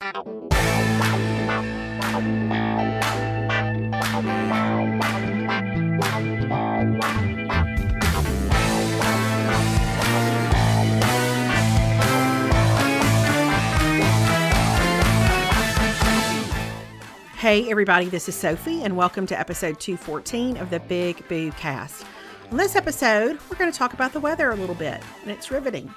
[0.00, 0.16] Hey,
[17.70, 22.06] everybody, this is Sophie, and welcome to episode 214 of the Big Boo Cast.
[22.50, 25.50] On this episode, we're going to talk about the weather a little bit, and it's
[25.50, 25.92] riveting.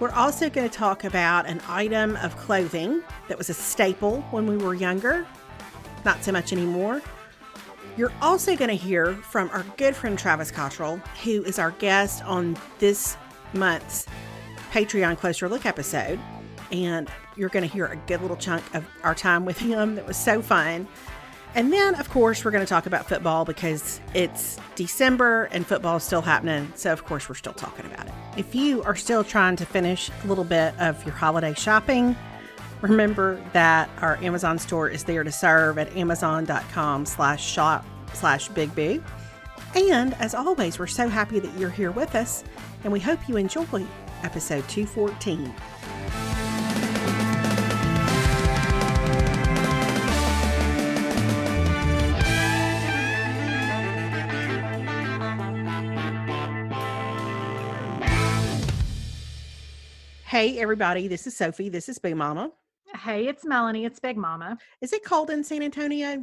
[0.00, 4.46] We're also going to talk about an item of clothing that was a staple when
[4.46, 5.26] we were younger,
[6.04, 7.02] not so much anymore.
[7.96, 12.22] You're also going to hear from our good friend Travis Cottrell, who is our guest
[12.22, 13.16] on this
[13.54, 14.06] month's
[14.70, 16.20] Patreon Closer Look episode.
[16.70, 20.06] And you're going to hear a good little chunk of our time with him that
[20.06, 20.86] was so fun.
[21.54, 25.96] And then, of course, we're going to talk about football because it's December and football
[25.96, 26.70] is still happening.
[26.76, 28.12] So, of course, we're still talking about it.
[28.36, 32.16] If you are still trying to finish a little bit of your holiday shopping,
[32.80, 38.74] remember that our Amazon store is there to serve at amazon.com slash shop slash big
[38.74, 39.02] boo.
[39.74, 42.44] And as always, we're so happy that you're here with us,
[42.84, 43.84] and we hope you enjoy
[44.22, 45.54] episode 214.
[60.28, 61.70] Hey, everybody, this is Sophie.
[61.70, 62.52] This is Boo Mama.
[62.94, 63.86] Hey, it's Melanie.
[63.86, 64.58] It's Big Mama.
[64.82, 66.22] Is it cold in San Antonio?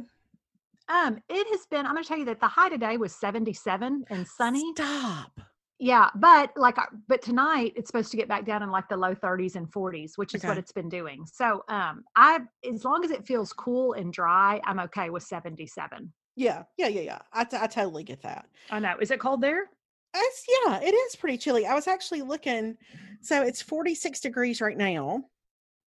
[0.88, 4.04] Um, it has been, I'm going to tell you that the high today was 77
[4.08, 4.62] and sunny.
[4.76, 5.40] Stop.
[5.80, 6.76] Yeah, but like,
[7.08, 10.12] but tonight it's supposed to get back down in like the low 30s and 40s,
[10.14, 11.26] which is what it's been doing.
[11.26, 12.42] So, um, I,
[12.72, 16.12] as long as it feels cool and dry, I'm okay with 77.
[16.36, 17.18] Yeah, yeah, yeah, yeah.
[17.32, 18.46] I, t- I totally get that.
[18.70, 18.94] I know.
[19.00, 19.68] Is it cold there?
[20.14, 21.66] It's, yeah, it is pretty chilly.
[21.66, 22.76] I was actually looking.
[23.20, 25.24] So it's 46 degrees right now.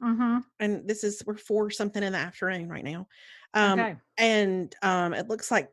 [0.03, 0.39] Mm-hmm.
[0.59, 3.07] And this is, we're four something in the afternoon right now.
[3.53, 3.95] Um, okay.
[4.17, 5.69] And um, it looks like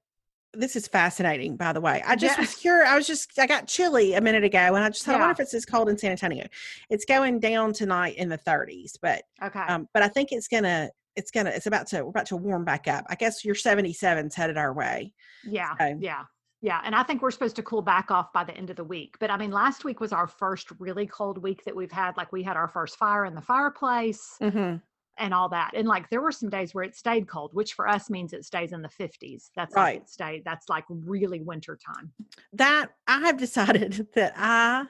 [0.55, 2.03] this is fascinating, by the way.
[2.07, 2.41] I just Yeah.
[2.41, 2.89] was curious.
[2.89, 5.33] I was just, I got chilly a minute ago and I just thought, I wonder
[5.33, 6.47] if it's this cold in San Antonio.
[6.89, 9.61] It's going down tonight in the 30s, but Okay.
[9.61, 12.65] um, but I think it's gonna, it's gonna, it's about to, we're about to warm
[12.65, 13.05] back up.
[13.09, 15.13] I guess your 77's headed our way.
[15.45, 15.75] yeah.
[15.79, 16.23] so- Yeah.
[16.63, 16.81] Yeah.
[16.85, 19.17] And I think we're supposed to cool back off by the end of the week.
[19.21, 22.17] But I mean, last week was our first really cold week that we've had.
[22.17, 24.37] Like we had our first fire in the fireplace.
[24.41, 24.77] Mm-hmm.
[25.19, 25.71] and all that.
[25.75, 28.45] And like there were some days where it stayed cold, which for us means it
[28.45, 29.51] stays in the 50s.
[29.57, 29.95] That's Right.
[29.95, 30.45] like it stayed.
[30.45, 32.13] That's like really winter time.
[32.53, 34.85] that I have decided that I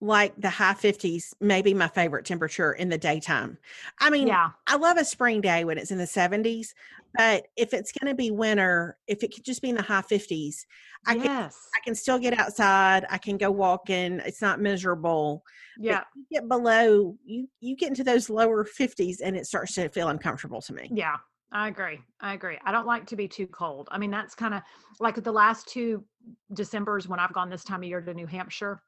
[0.00, 3.58] like the high 50s, maybe my favorite temperature in the daytime.
[4.00, 4.50] I mean, Yeah.
[4.66, 6.74] I love a spring day when it's in the 70s,
[7.14, 10.02] but if it's going to be winter, if it could just be in the high
[10.02, 10.56] 50s,
[11.06, 11.28] I can.
[11.50, 13.04] I can still get outside.
[13.10, 14.20] I can go walking.
[14.24, 15.42] It's not miserable.
[15.78, 16.04] Yeah.
[16.14, 20.08] you get below you you get into those lower 50s and it starts to feel
[20.08, 20.90] uncomfortable to me.
[20.92, 21.16] Yeah.
[21.54, 21.98] I agree.
[22.20, 22.58] I agree.
[22.64, 23.88] I don't like to be too cold.
[23.90, 24.62] I mean, that's kind of
[25.00, 26.02] like the last two
[26.54, 28.80] Decembers when I've gone this time of year to New Hampshire,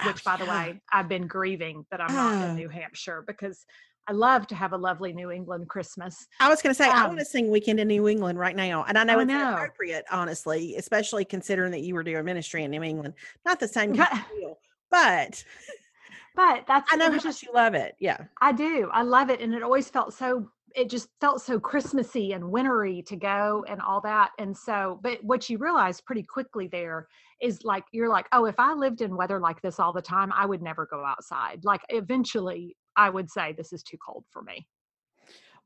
[0.00, 2.46] Oh, which by the way, I've been grieving that I'm not Oh.
[2.50, 3.64] in New Hampshire because
[4.08, 6.26] I love to have a lovely New England Christmas.
[6.40, 8.54] I was going to say, I want Um, to sing Weekend in New England right
[8.56, 8.84] now.
[8.84, 9.48] And I know I it's know.
[9.48, 13.14] inappropriate, honestly, especially considering that you were doing ministry in New England.
[13.44, 14.58] Not the same kind But, of deal,
[14.90, 15.44] but
[16.36, 17.96] but that's I know it how just you love it.
[17.98, 18.24] Yeah.
[18.40, 18.90] I do.
[18.92, 19.40] I love it.
[19.40, 23.80] And it always felt so, it just felt so Christmassy and wintry to go and
[23.80, 24.30] all that.
[24.38, 27.08] And so, but what you realize pretty quickly there
[27.40, 30.32] is like, you're like, oh, if I lived in weather like this all the time,
[30.32, 31.60] I would never go outside.
[31.64, 34.66] Like, eventually, I would say this is too cold for me.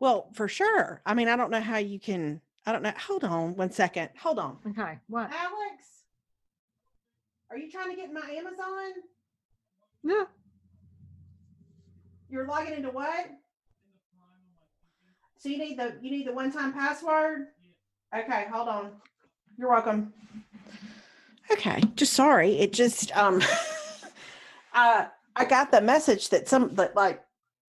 [0.00, 1.02] Well, for sure.
[1.04, 2.92] I mean, I don't know how you can, I don't know.
[3.06, 4.10] Hold on one second.
[4.20, 4.58] Hold on.
[4.66, 4.98] Okay.
[5.08, 5.30] What?
[5.30, 6.04] Alex,
[7.50, 8.92] are you trying to get my Amazon?
[10.02, 10.24] Yeah.
[12.30, 13.30] You're logging into what?
[15.38, 17.46] So you need the you need the one time password?
[18.14, 18.92] Okay, hold on.
[19.56, 20.12] You're welcome.
[21.50, 22.58] Okay, just sorry.
[22.58, 23.42] It just um
[24.74, 25.06] uh
[25.36, 27.22] I got the message that some that like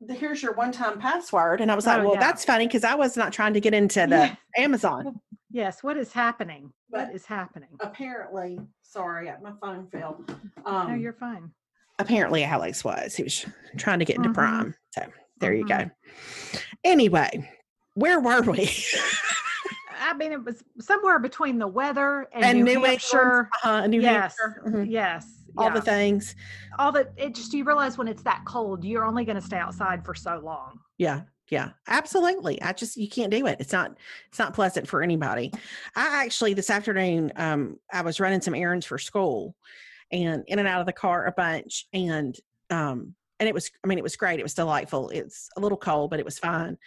[0.09, 2.19] here's your one time password and I was like, Oh, well, yeah.
[2.19, 4.35] that's funny because I was not trying to get into the Yeah.
[4.57, 5.19] Amazon.
[5.51, 5.83] Yes.
[5.83, 6.71] What is happening?
[6.89, 7.69] But- what is happening?
[7.79, 10.23] Apparently, sorry, uh, my phone fell.
[10.65, 11.51] no, Um you're fine.
[11.99, 13.15] apparently Alex was.
[13.15, 13.45] He was
[13.77, 14.33] trying to get into Mhm.
[14.33, 14.75] Prime.
[14.91, 15.03] So
[15.39, 15.75] there you go.
[15.75, 15.91] Mhm.
[16.83, 17.49] Anyway,
[17.93, 18.69] where were we?
[20.03, 23.49] I mean, it was somewhere between the weather and, and New, New Hampshire.
[23.63, 24.89] uh, New yes, Hampshire, mhm.
[24.89, 26.35] yes, all the things.
[26.79, 29.57] all the It just you realize when it's that cold, you're only going to stay
[29.57, 30.79] outside for so long.
[30.97, 32.61] Yeah, yeah, absolutely.
[32.61, 33.57] I just you can't do it.
[33.59, 33.97] It's not
[34.29, 35.51] it's not pleasant for anybody.
[35.95, 39.55] I actually this afternoon um I was running some errands for school
[40.11, 42.35] and in and out of the car a bunch and
[42.69, 44.39] um and it was I mean it was great.
[44.39, 45.09] It was delightful.
[45.09, 46.77] It's a little cold, but it was fine.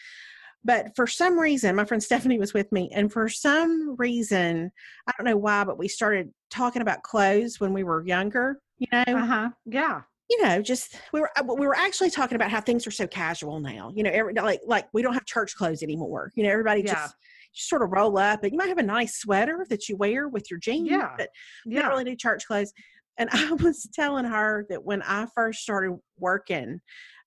[0.64, 4.70] But for some reason, my friend Stephanie was with me, and for some reason,
[5.06, 8.60] I don't know why, but we started talking about clothes when we were younger.
[8.78, 9.50] You know, Uh huh.
[9.66, 10.02] Yeah.
[10.30, 13.06] you know, just we were uh, we were actually talking about how things are so
[13.06, 13.92] casual now.
[13.94, 16.32] You know, every like like we don't have church clothes anymore.
[16.34, 16.94] You know, everybody Yeah.
[16.94, 17.14] just
[17.54, 20.28] just sort of roll up, and you might have a nice sweater that you wear
[20.28, 21.10] with your jeans, Yeah.
[21.18, 21.28] but
[21.66, 21.82] you Yeah.
[21.82, 22.72] don't really do church clothes.
[23.18, 26.80] And I was telling her that when I first started working,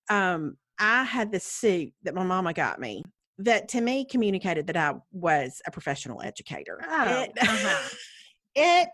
[0.10, 3.04] um, I had the suit that my mama got me
[3.40, 6.80] that to me communicated that I was a professional educator.
[6.88, 7.90] Oh, It- uh-huh.
[8.56, 8.90] it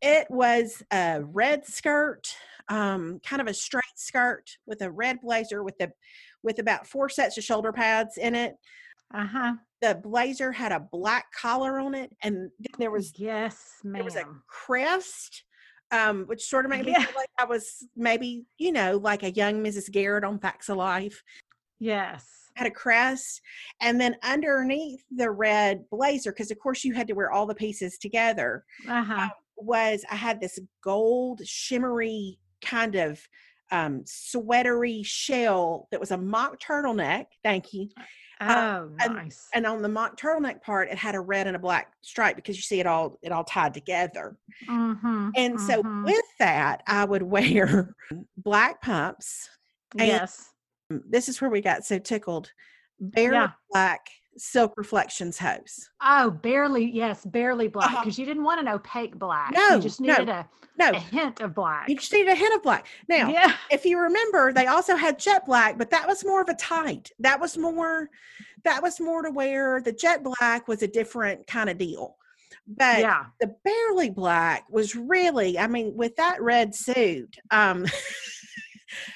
[0.00, 2.34] it was a red skirt
[2.68, 5.90] um kind of a straight skirt with a red blazer with the
[6.42, 8.54] with about four sets of shoulder pads in it
[9.12, 9.52] Uh huh.
[9.82, 13.92] the blazer had a black collar on it and then there was yes, ma'am.
[13.94, 15.44] there was a crest
[15.90, 17.04] um which sort of made me Yeah.
[17.04, 20.78] feel like i was maybe you know like a young mrs garrett on facts of
[20.78, 21.22] life
[21.78, 22.39] yes.
[22.56, 23.40] Had a crest
[23.80, 27.54] and then underneath the red blazer because of course you had to wear all the
[27.54, 29.28] pieces together Uh huh.
[29.56, 33.20] was I had this gold shimmery kind of
[33.72, 37.26] um sweatery shell that was a mock turtleneck.
[37.44, 37.88] Thank you.
[38.42, 39.48] Oh, and- nice.
[39.54, 42.56] And on the mock turtleneck part, it had a red and a black stripe because
[42.56, 44.36] you see it all it all tied together.
[44.68, 45.28] mm-hmm.
[45.36, 46.04] And so mhm.
[46.06, 47.94] with that, I would wear
[48.38, 49.48] black pumps.
[49.98, 50.49] and- yes.
[50.90, 52.52] This is where we got so tickled.
[53.00, 53.50] Barely Yeah.
[53.70, 54.00] black
[54.36, 55.90] silk reflections hose.
[56.02, 56.84] Oh, barely.
[56.90, 58.00] Yes, barely black Uh-huh.
[58.02, 59.52] because you didn't want an opaque black.
[59.52, 60.48] No, you just no, needed a,
[60.78, 61.88] No, a hint of black.
[61.88, 62.86] you just needed a hint of black.
[63.08, 63.54] Now, yeah.
[63.70, 67.10] if you remember, they also had jet black, but that was more of a tight.
[67.18, 68.08] That was more
[68.64, 69.80] that was more to wear.
[69.80, 72.16] the jet black was a different kind of deal.
[72.66, 73.24] But yeah.
[73.40, 77.36] the barely black was really, I mean, with that red suit.
[77.50, 77.86] Um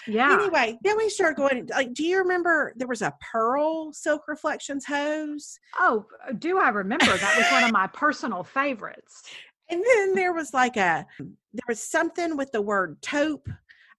[0.07, 0.35] Yeah.
[0.41, 4.85] anyway, then we started going like, do you remember there was a pearl silk reflections
[4.85, 5.59] hose?
[5.79, 7.07] Oh, uh, do I remember?
[7.17, 9.23] That was one of my personal favorites.
[9.71, 13.49] And then there was like a there was something with the word taupe.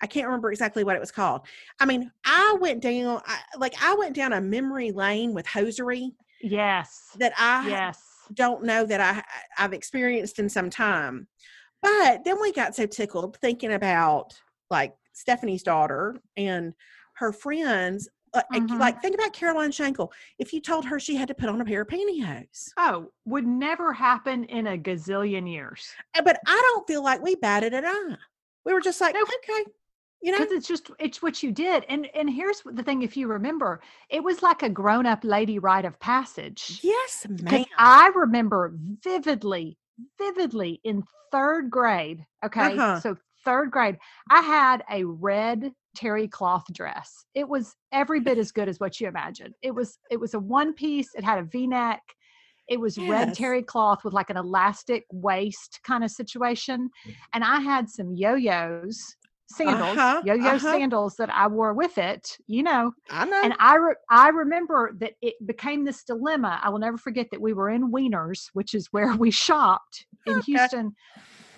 [0.01, 1.41] I can't remember exactly what it was called.
[1.79, 6.11] I mean, I went down I, like I went down a memory lane with hosiery
[6.41, 7.15] Yes.
[7.17, 8.01] that I Yes.
[8.33, 9.23] don't know that I
[9.57, 11.27] I've experienced in some time.
[11.81, 14.39] But then we got so tickled thinking about
[14.69, 16.73] like Stephanie's daughter and
[17.15, 18.07] her friends.
[18.33, 18.79] Like, Mhm.
[18.79, 20.11] like think about Caroline Shankle.
[20.39, 23.47] If you told her she had to put on a pair of pantyhose, Oh, would
[23.47, 25.93] never happen in a gazillion years.
[26.13, 28.17] Uh, but I don't feel like we batted an eye.
[28.65, 29.21] We were just like, No.
[29.21, 29.65] okay,
[30.21, 31.85] you know, Because it's just it's what you did.
[31.87, 35.85] And and here's the thing, if you remember, it was like a grown-up lady rite
[35.85, 36.81] of passage.
[36.83, 37.63] yes, ma'am.
[37.77, 39.77] I remember vividly,
[40.17, 42.25] vividly in third grade.
[42.43, 42.75] Okay.
[42.75, 42.99] Uh-huh.
[42.99, 43.97] So third grade,
[44.29, 47.25] I had a red terry cloth dress.
[47.33, 49.53] It was every bit as good as what you imagine.
[49.61, 52.01] It was it was a one piece, it had a V-neck.
[52.67, 56.89] It was red terry cloth with like an elastic waist kind of situation.
[57.33, 59.15] And I had some yo-yos,
[59.51, 60.71] sandals, Uh-huh, yo-yo uh-huh.
[60.71, 63.39] sandals that I wore with it, you know I know.
[63.43, 66.59] and I re- I remember that it became this dilemma.
[66.63, 70.33] I will never forget that we were in Weiner's, which is where we shopped in
[70.39, 70.45] Okay.
[70.47, 70.95] Houston.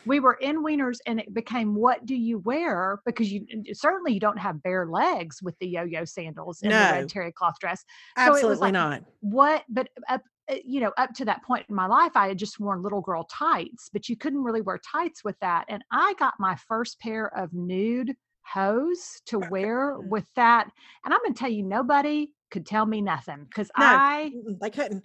[0.08, 3.00] We were in Weiner's, and it became what do you wear?
[3.06, 7.10] Because you certainly you don't have bare legs with the yo-yo sandals and the red
[7.10, 7.84] terry cloth dress.
[8.18, 9.04] so it was Absolutely like- not.
[9.22, 9.64] What?
[9.70, 12.60] But up, uh, you know, up to that point in my life, I had just
[12.60, 15.66] worn little girl tights, but you couldn't really wear tights with that.
[15.68, 20.70] And I got my first pair of nude hose to wear with that.
[21.04, 23.86] And I'm going to tell you, nobody could tell me nothing because No.
[23.86, 25.04] I, They couldn't.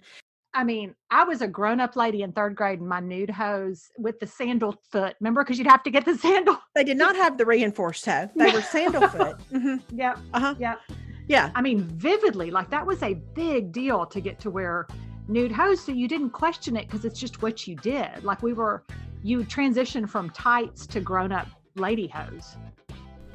[0.55, 3.89] I mean, I was a grown up lady in third grade in my nude hose
[3.97, 5.15] with the sandal foot.
[5.19, 6.57] Remember, because you'd have to get the sandal.
[6.75, 8.29] They did not have the reinforced toe.
[8.35, 9.35] They were sandal foot.
[9.51, 10.19] hmm Yep.
[10.33, 10.55] Uh-huh.
[10.59, 10.79] Yep.
[11.27, 11.51] Yeah.
[11.55, 14.87] I mean, vividly, like that was a big deal to get to wear
[15.27, 15.81] nude hose.
[15.83, 18.23] So you didn't question it because it's just what you did.
[18.23, 18.83] Like we were,
[19.23, 22.55] you transitioned from tights to grown up lady hose.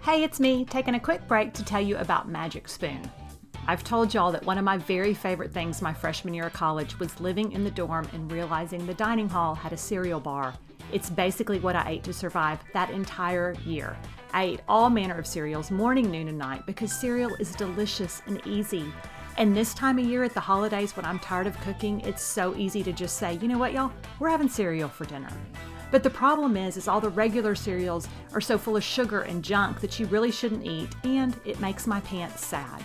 [0.03, 3.11] Hey, it's me taking a quick break to tell you about Magic Spoon.
[3.71, 6.99] I've told y'all that one of my very favorite things my freshman year of college
[6.99, 10.55] was living in the dorm and realizing the dining hall had a cereal bar.
[10.91, 13.95] It's basically what I ate to survive that entire year.
[14.33, 18.41] I ate all manner of cereals, morning, noon, and night, because cereal is delicious and
[18.47, 18.91] easy.
[19.37, 22.57] And this time of year at the holidays when I'm tired of cooking, it's so
[22.57, 25.29] easy to just say, you know what, y'all, we're having cereal for dinner.
[25.91, 29.45] But the problem is, is all the regular cereals are so full of sugar and
[29.45, 32.83] junk that you really shouldn't eat, and it makes my pants sad.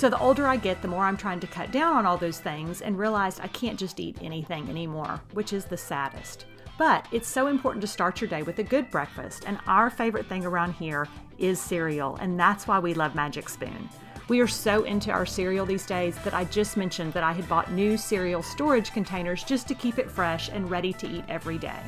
[0.00, 2.38] So the older I get, the more I'm trying to cut down on all those
[2.38, 6.46] things and realize I can't just eat anything anymore, which is the saddest.
[6.78, 10.24] But it's so important to start your day with a good breakfast, and our favorite
[10.24, 13.90] thing around here is cereal, and that's why we love Magic Spoon.
[14.28, 17.46] We are so into our cereal these days that I just mentioned that I had
[17.46, 21.58] bought new cereal storage containers just to keep it fresh and ready to eat every
[21.58, 21.82] day.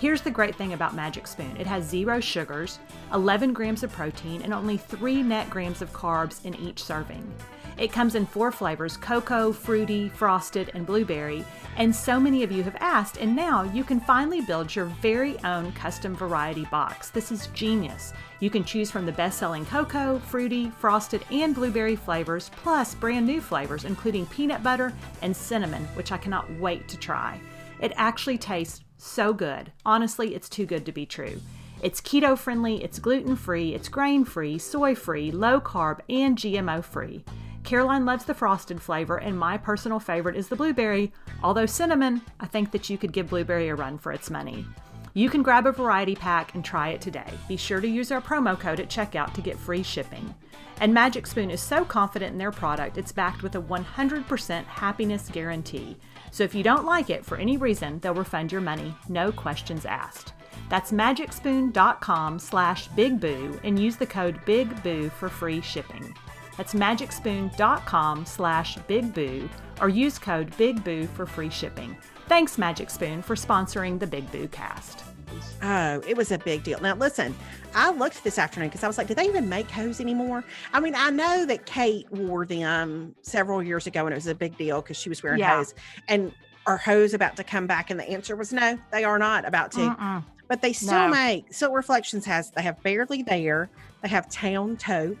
[0.00, 2.78] Here's the great thing about Magic Spoon it has zero sugars,
[3.12, 7.28] 11 grams of protein, and only 3 net grams of carbs in each serving.
[7.76, 11.44] It comes in four flavors cocoa, fruity, frosted, and blueberry.
[11.76, 15.36] And so many of you have asked, and now you can finally build your very
[15.42, 17.10] own custom variety box.
[17.10, 18.12] This is genius.
[18.38, 23.26] You can choose from the best selling cocoa, fruity, frosted, and blueberry flavors, plus brand
[23.26, 27.40] new flavors, including peanut butter and cinnamon, which I cannot wait to try.
[27.80, 29.72] It actually tastes so good.
[29.86, 31.40] Honestly, it's too good to be true.
[31.80, 36.84] It's keto friendly, it's gluten free, it's grain free, soy free, low carb, and GMO
[36.84, 37.24] free.
[37.62, 41.12] Caroline loves the frosted flavor, and my personal favorite is the blueberry.
[41.42, 44.66] Although cinnamon, I think that you could give blueberry a run for its money.
[45.18, 47.28] You can grab a variety pack and try it today.
[47.48, 50.32] Be sure to use our promo code at checkout to get free shipping.
[50.80, 55.28] And Magic Spoon is so confident in their product, it's backed with a 100% happiness
[55.28, 55.96] guarantee.
[56.30, 59.84] So if you don't like it for any reason, they'll refund your money, no questions
[59.84, 60.34] asked.
[60.68, 66.14] That's magicspoon.com slash bigboo and use the code BIGBOO for free shipping.
[66.56, 69.48] That's magicspoon.com slash bigboo
[69.80, 71.96] or use code BIGBOO for free shipping.
[72.28, 75.07] Thanks, Magic Spoon, for sponsoring the Big Boo cast.
[75.62, 76.80] Oh, it was a big deal.
[76.80, 77.34] Now, listen,
[77.74, 80.44] I looked this afternoon because I was like, do they even make hose anymore?
[80.72, 84.34] I mean, I know that Kate wore them several years ago and it was a
[84.34, 85.56] big deal because she was wearing Yeah.
[85.56, 85.74] hose.
[86.08, 86.32] And
[86.66, 87.90] are hose about to come back?
[87.90, 90.22] And the answer was no, they are not about to.
[90.48, 91.08] But they still No.
[91.08, 93.68] make Silk Reflections has they have Barely There,
[94.02, 95.18] they have Town Taupe,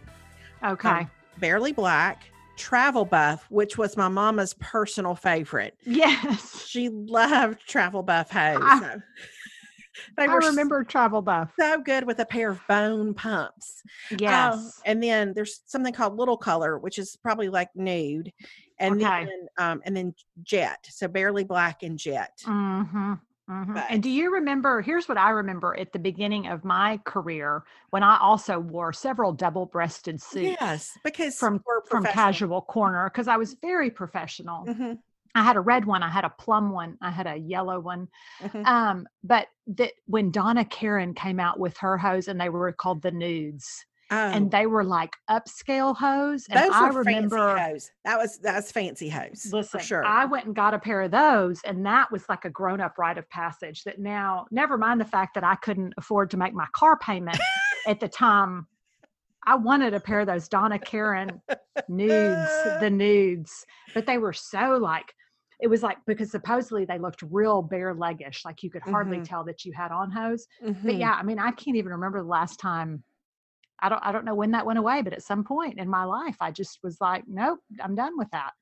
[0.64, 0.88] Okay.
[0.88, 2.22] um, Barely Black,
[2.56, 5.76] Travel Buff, which was my mama's personal favorite.
[5.84, 6.64] yes.
[6.66, 8.58] She loved Travel Buff hose.
[8.62, 8.96] I-
[10.16, 11.52] they I remember Travel Buff.
[11.58, 13.82] so good with a pair of bone pumps.
[14.18, 14.54] Yes.
[14.54, 18.32] Um, and then there's something called Little Color, which is probably like nude,
[18.78, 19.24] and Okay.
[19.24, 22.32] then um, and then Jet, so barely black and Jet.
[22.46, 23.14] Mm-hmm.
[23.48, 24.82] hmm And do you remember?
[24.82, 29.32] Here's what I remember at the beginning of my career when I also wore several
[29.32, 32.04] double-breasted suits Yes, because from from.
[32.04, 34.66] Casual Corner because I was very professional.
[34.66, 34.98] Mhm,
[35.34, 38.08] I had a red one, I had a plum one, I had a yellow one.
[38.40, 38.66] mhm.
[38.66, 43.02] Um, but that when Donna Karan came out with her hose and they were called
[43.02, 46.46] the nudes, Oh, and they were like upscale hose.
[46.48, 47.90] And those I were remember fancy hose.
[48.06, 49.50] That was that was fancy hose.
[49.52, 50.04] Listen, for sure.
[50.04, 52.96] I went and got a pair of those, and that was like a grown up
[52.96, 53.84] rite of passage.
[53.84, 57.38] That now, never mind the fact that I couldn't afford to make my car payment
[57.86, 58.66] at the time.
[59.46, 61.42] I wanted a pair of those Donna Karan
[61.88, 65.14] nudes, the nudes, but they were so like,
[65.60, 69.22] it was like because supposedly they looked real bare leggish, like you could hardly Mhm.
[69.22, 70.46] tell that you had on hose.
[70.86, 70.98] But Mhm.
[70.98, 73.04] yeah, I mean, I can't even remember the last time.
[73.80, 74.04] I don't.
[74.04, 76.52] I don't know when that went away, but at some point in my life, I
[76.52, 78.54] just was like, nope, I'm done with that.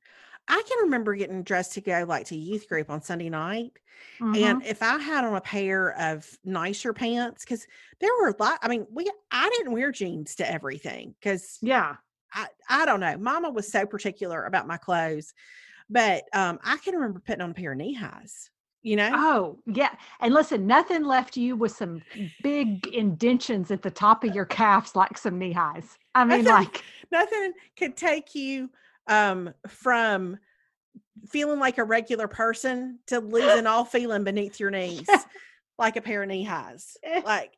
[0.48, 3.78] I can remember getting dressed to go like to youth group on Sunday night.
[4.20, 4.56] Mhm.
[4.56, 7.66] And if I had on a pair of nicer pants, because
[8.00, 11.98] there were a lot, I mean, we I didn't wear jeans to everything because Yeah.
[12.32, 13.18] I, I don't know.
[13.18, 15.34] Mama was so particular about my clothes.
[15.88, 18.50] But um, I can remember putting on a pair of knee highs,
[18.82, 19.10] you know?
[19.12, 19.90] Oh, yeah.
[20.20, 22.02] And listen, nothing left you with some
[22.42, 25.96] big indentions at the top of your calves like some knee highs.
[26.14, 28.68] I mean, Nothing- like, Nothing could take you
[29.06, 30.38] um, from
[31.28, 35.08] feeling like a regular person to losing all feeling beneath your knees
[35.78, 36.96] like a pair of knee highs.
[37.24, 37.56] Like,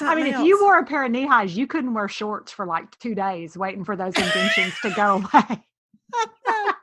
[0.00, 2.52] I mean, something if you wore a pair of knee highs, you couldn't wear shorts
[2.52, 5.64] for like two days waiting for those indentions to go away.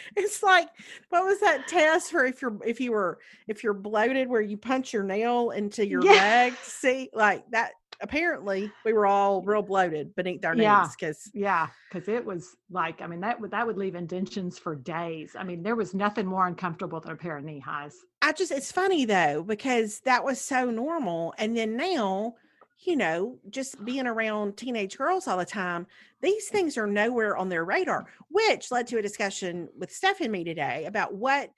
[0.16, 0.68] it's like
[1.08, 4.56] what was that test for if you're if you were if you're bloated where you
[4.56, 6.12] punch your nail into your Yeah.
[6.12, 10.56] leg see like that apparently we were all real bloated beneath our Yeah.
[10.56, 14.58] knees because Yeah, because it was like, I mean, that would that would leave indentions
[14.58, 15.36] for days.
[15.38, 17.96] I mean, there was nothing more uncomfortable than a pair of knee highs.
[18.22, 22.34] i just it's funny though because that was so normal and then now
[22.82, 25.86] you know just being around teenage girls all the time
[26.22, 30.32] these things are nowhere on their radar which led to a discussion with steph and
[30.32, 31.50] me today about what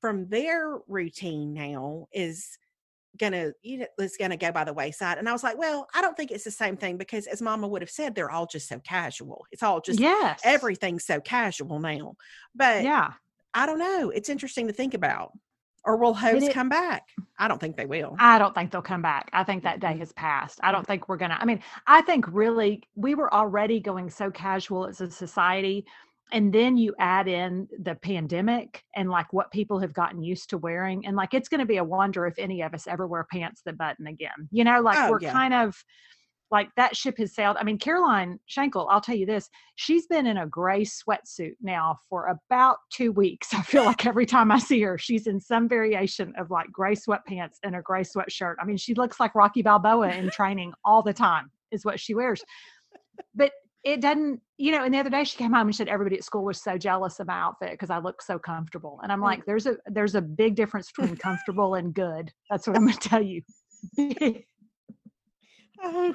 [0.00, 2.58] from their routine now is
[3.18, 6.00] gonna you know it's gonna go by the wayside and i was like well i
[6.00, 8.68] don't think it's the same thing because as mama would have said they're all just
[8.68, 10.40] so casual it's all just yes.
[10.42, 12.14] everything's so casual now
[12.54, 13.12] but Yeah.
[13.52, 15.30] i don't know it's interesting to think about
[15.84, 19.02] or will hose come back i don't think they will I don't think they'll come
[19.02, 19.28] back.
[19.32, 20.60] I think that day has passed.
[20.62, 21.40] I don't think we're going to.
[21.40, 25.84] I mean, I think really we were already going so casual as a society.
[26.32, 30.58] And then you add in the pandemic and like what people have gotten used to
[30.58, 31.06] wearing.
[31.06, 33.62] And like it's going to be a wonder if any of us ever wear pants
[33.66, 34.48] that button again.
[34.50, 35.32] You know, like Oh, we're yeah.
[35.32, 35.76] kind of
[36.54, 37.56] like that ship has sailed.
[37.58, 41.98] I mean, Caroline Shankle, I'll tell you this, she's been in a gray sweatsuit now
[42.08, 43.48] for about two weeks.
[43.52, 46.94] I feel like every time I see her, she's in some variation of like gray
[46.94, 48.54] sweatpants and a gray sweatshirt.
[48.62, 52.14] I mean, she looks like Rocky Balboa in training all the time, is what she
[52.14, 52.44] wears.
[53.34, 53.50] But
[53.82, 56.24] it doesn't, you know, and the other day she came home and said everybody at
[56.24, 59.00] school was so jealous of my outfit because I look so comfortable.
[59.02, 59.24] And I'm Mm.
[59.24, 62.32] like, there's a there's a big difference between comfortable and good.
[62.48, 63.42] That's what I'm gonna tell you.
[65.82, 66.14] oh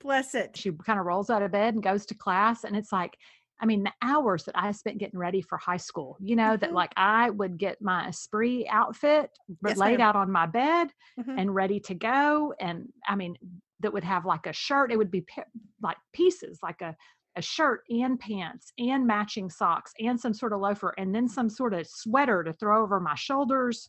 [0.00, 2.92] bless it she kind of rolls out of bed and goes to class and it's
[2.92, 3.16] like
[3.60, 6.70] i mean the hours that i spent getting ready for high school you know that
[6.70, 6.74] Mhm.
[6.74, 9.30] like i would get my esprit outfit
[9.66, 10.08] Yes, laid ma'am.
[10.08, 10.88] out on my bed
[11.18, 11.38] Mhm.
[11.40, 13.36] and ready to go and i mean
[13.80, 15.44] that would have like a shirt it would be pi-
[15.82, 16.96] like pieces like a
[17.36, 21.48] a shirt and pants and matching socks and some sort of loafer and then some
[21.48, 23.88] sort of sweater to throw over my shoulders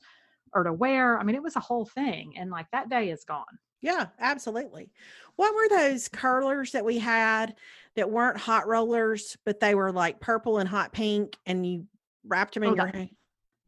[0.54, 3.24] or to wear i mean it was a whole thing and like that day is
[3.24, 3.46] gone
[3.82, 4.92] Yeah, absolutely.
[5.36, 7.56] What were those curlers that we had
[7.96, 11.86] that weren't hot rollers, but they were like purple and hot pink, and you
[12.28, 13.10] wrapped them in Oh, your the- hair?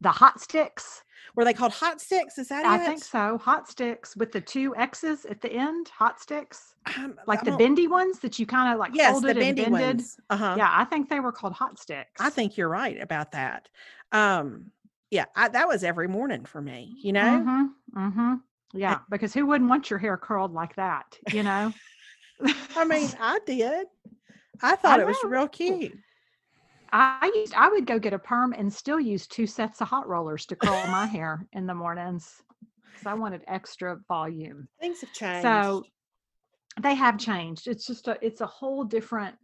[0.00, 1.02] the hot sticks
[1.36, 2.36] Were they called hot sticks?
[2.36, 2.86] Is that I it?
[2.86, 3.38] think so.
[3.38, 5.88] Hot sticks with the two X's at the end.
[5.90, 9.30] Hot sticks, Um, like the bendy ones that you kind of like Yes, the folded
[9.38, 9.96] and bendy bended.
[9.98, 10.20] ones.
[10.28, 10.54] Uh huh.
[10.58, 12.20] Yeah, I think they were called hot sticks.
[12.20, 13.68] I think you're right about that.
[14.10, 14.72] Um,
[15.10, 16.92] yeah, I, that was every morning for me.
[17.00, 17.22] You know,
[17.94, 17.98] Mm-hmm.
[18.06, 18.34] Mm-hmm.
[18.72, 21.18] Yeah, because who wouldn't want your hair curled like that?
[21.32, 21.72] You know.
[22.76, 23.86] I mean, I did.
[24.62, 25.92] I thought it was real cute.
[26.92, 30.06] I used I would go get a perm and still use two sets of hot
[30.06, 32.42] rollers to curl my hair in the mornings
[32.92, 34.68] because I wanted extra volume.
[34.78, 35.42] Things have changed.
[35.42, 35.84] So
[36.80, 37.66] they have changed.
[37.66, 39.36] It's just a it's a whole different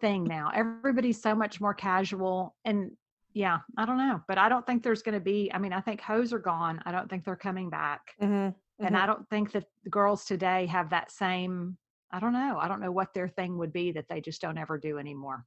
[0.00, 0.50] thing now.
[0.54, 2.92] Everybody's so much more casual and
[3.34, 5.82] yeah, I don't know, but I don't think there's going to be I mean, I
[5.82, 6.80] think hose are gone.
[6.86, 8.00] I don't think they're coming back.
[8.22, 8.56] Mm-hmm.
[8.80, 8.96] Mhm, And.
[8.96, 11.78] I don't think that the girls today have that same
[12.10, 12.56] I don't know.
[12.58, 15.44] I don't know what their thing would be that they just don't ever do anymore.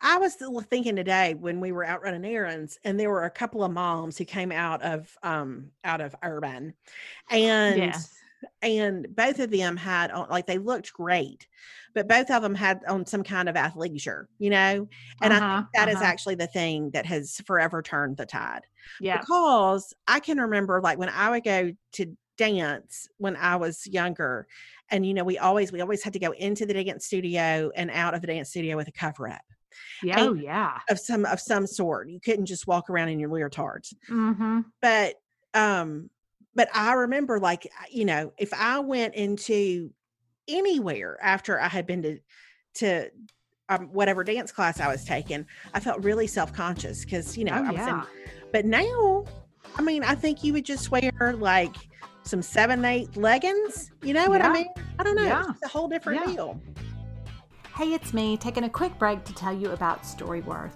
[0.00, 0.36] I was
[0.70, 4.18] thinking today when we were out running errands, and there were a couple of moms
[4.18, 6.74] who came out of um out of urban,
[7.30, 8.24] and Yes.
[8.62, 11.48] and both of them had on like they looked great,
[11.94, 14.88] but both of them had on some kind of athleisure, you know.
[15.22, 16.02] And I Uh-huh, think that is uh-huh.
[16.02, 18.62] actually the thing that has forever turned the tide.
[18.98, 19.26] Yeah.
[19.26, 24.46] Because I can remember like when I would go to dance when I was younger,
[24.90, 27.90] and you know, we always we always had to go into the dance studio and
[27.90, 29.42] out of the dance studio with a cover up
[30.02, 30.16] Yeah.
[30.20, 30.78] Oh yeah.
[30.90, 32.08] of some of some sort.
[32.08, 33.94] You couldn't just walk around in your leotards.
[34.10, 34.60] Mm-hmm.
[34.80, 35.14] But
[35.54, 36.10] um
[36.54, 39.90] but I remember like you know, if I went into
[40.48, 42.18] anywhere after I had been to
[42.74, 43.10] to
[43.68, 47.64] um, whatever dance class I was taking, I felt really self-conscious because you know, Oh
[47.64, 48.02] I was in
[48.52, 49.24] but now
[49.76, 51.76] I mean, I think you would just wear like
[52.22, 53.90] some seven eight leggings.
[54.02, 54.66] You know what I mean?
[54.98, 55.24] I don't know.
[55.24, 55.44] Yeah.
[55.50, 56.32] It's a whole different Yeah.
[56.32, 56.60] deal.
[57.76, 60.72] Hey, it's me taking a quick break to tell you about Storyworth.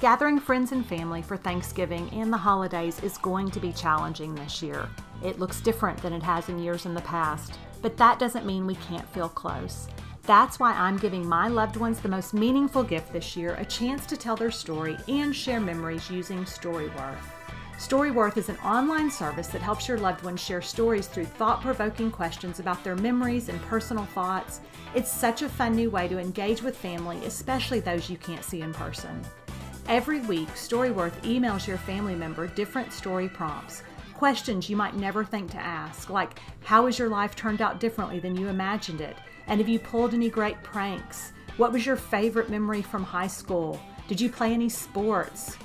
[0.00, 4.62] Gathering friends and family for Thanksgiving and the holidays is going to be challenging this
[4.62, 4.88] year.
[5.22, 8.66] It looks different than it has in years in the past, but that doesn't mean
[8.66, 9.88] we can't feel close.
[10.22, 14.04] That's why I'm giving my loved ones the most meaningful gift this year a chance
[14.06, 17.16] to tell their story and share memories using Storyworth.
[17.78, 22.08] Storyworth is an online service that helps your loved ones share stories through thought provoking
[22.08, 24.60] questions about their memories and personal thoughts.
[24.94, 28.60] It's such a fun new way to engage with family, especially those you can't see
[28.60, 29.20] in person.
[29.88, 33.82] Every week, Storyworth emails your family member different story prompts,
[34.14, 38.20] questions you might never think to ask, like How has your life turned out differently
[38.20, 39.16] than you imagined it?
[39.48, 41.32] And have you pulled any great pranks?
[41.56, 43.80] What was your favorite memory from high school?
[44.06, 45.56] Did you play any sports?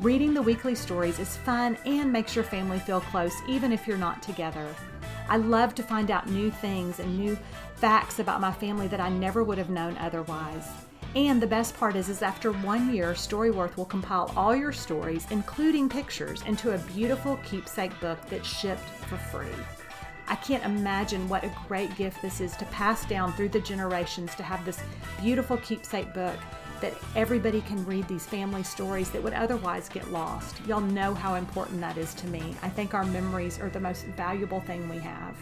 [0.00, 3.98] Reading the weekly stories is fun and makes your family feel close even if you're
[3.98, 4.72] not together.
[5.28, 7.36] I love to find out new things and new
[7.74, 10.68] facts about my family that I never would have known otherwise.
[11.16, 15.26] And the best part is, is after one year, Storyworth will compile all your stories,
[15.32, 19.64] including pictures, into a beautiful keepsake book that's shipped for free.
[20.28, 24.36] I can't imagine what a great gift this is to pass down through the generations
[24.36, 24.80] to have this
[25.20, 26.36] beautiful keepsake book
[26.80, 30.56] that everybody can read these family stories that would otherwise get lost.
[30.66, 32.54] Y'all know how important that is to me.
[32.62, 35.36] I think our memories are the most valuable thing we have.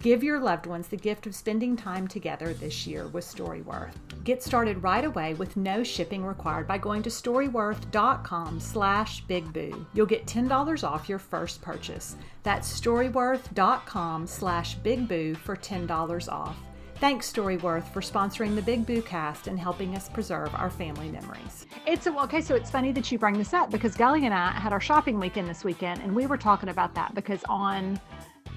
[0.00, 3.92] Give your loved ones the gift of spending time together this year with Storyworth.
[4.24, 9.84] Get started right away with no shipping required by going to storyworth.com slash bigboo.
[9.92, 12.16] You'll get $10 off your first purchase.
[12.42, 16.56] That's storyworth.com slash bigboo for $10 off.
[17.02, 21.66] Thanks, Storyworth, for sponsoring the Big Boo cast and helping us preserve our family memories.
[21.84, 22.40] It's a, okay.
[22.40, 25.18] So it's funny that you bring this up because Gully and I had our shopping
[25.18, 28.00] weekend this weekend, and we were talking about that because on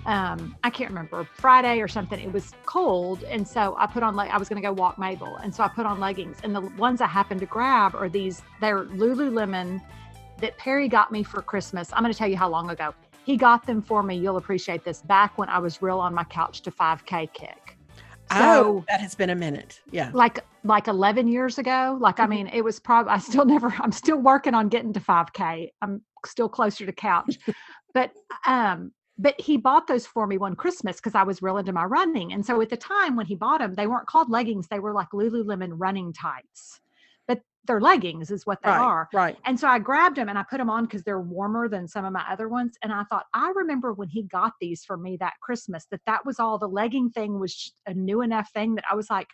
[0.06, 2.20] um, I can't remember Friday or something.
[2.20, 5.00] It was cold, and so I put on like I was going to go walk
[5.00, 6.38] Mabel, and so I put on leggings.
[6.44, 8.44] And the ones I happened to grab are these.
[8.62, 9.82] They're Lululemon
[10.40, 11.90] that Perry got me for Christmas.
[11.94, 12.94] I'm going to tell you how long ago
[13.26, 14.18] he got them for me.
[14.18, 15.02] You'll appreciate this.
[15.02, 17.75] Back when I was real on my couch to 5K kick.
[18.32, 19.82] So, oh, that has been a minute.
[19.92, 20.10] Yeah.
[20.14, 21.98] Like like 11 years ago.
[22.00, 22.30] Like I mm-hmm.
[22.32, 25.70] mean, it was probably I still never I'm still working on getting to 5K.
[25.82, 27.38] I'm still closer to couch.
[27.94, 28.12] but
[28.46, 31.86] um but he bought those for me one Christmas because I was real into my
[31.86, 32.34] running.
[32.34, 34.94] And so at the time when he bought them, they weren't called leggings, they were
[34.94, 36.82] like Lululemon running tights.
[37.66, 39.10] They're leggings, is what they right, are.
[39.14, 39.38] Right.
[39.46, 42.06] And so I grabbed them and I put them on because they're warmer than some
[42.06, 42.78] of my other ones.
[42.84, 46.26] And I thought, I remember when he got these for me that Christmas, that that
[46.26, 49.28] was all the legging thing was a new enough thing that I was like,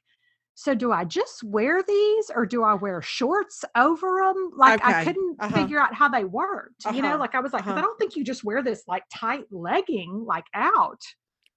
[0.56, 4.52] so do I just wear these or do I wear shorts over them?
[4.56, 4.94] Like okay.
[4.94, 5.56] I couldn't uh-huh.
[5.56, 6.86] figure out how they worked.
[6.86, 6.96] Uh-huh.
[6.96, 7.20] You know, uh-huh.
[7.20, 7.80] like I was like, uh-huh.
[7.80, 11.02] I don't think you just wear this like tight legging like out.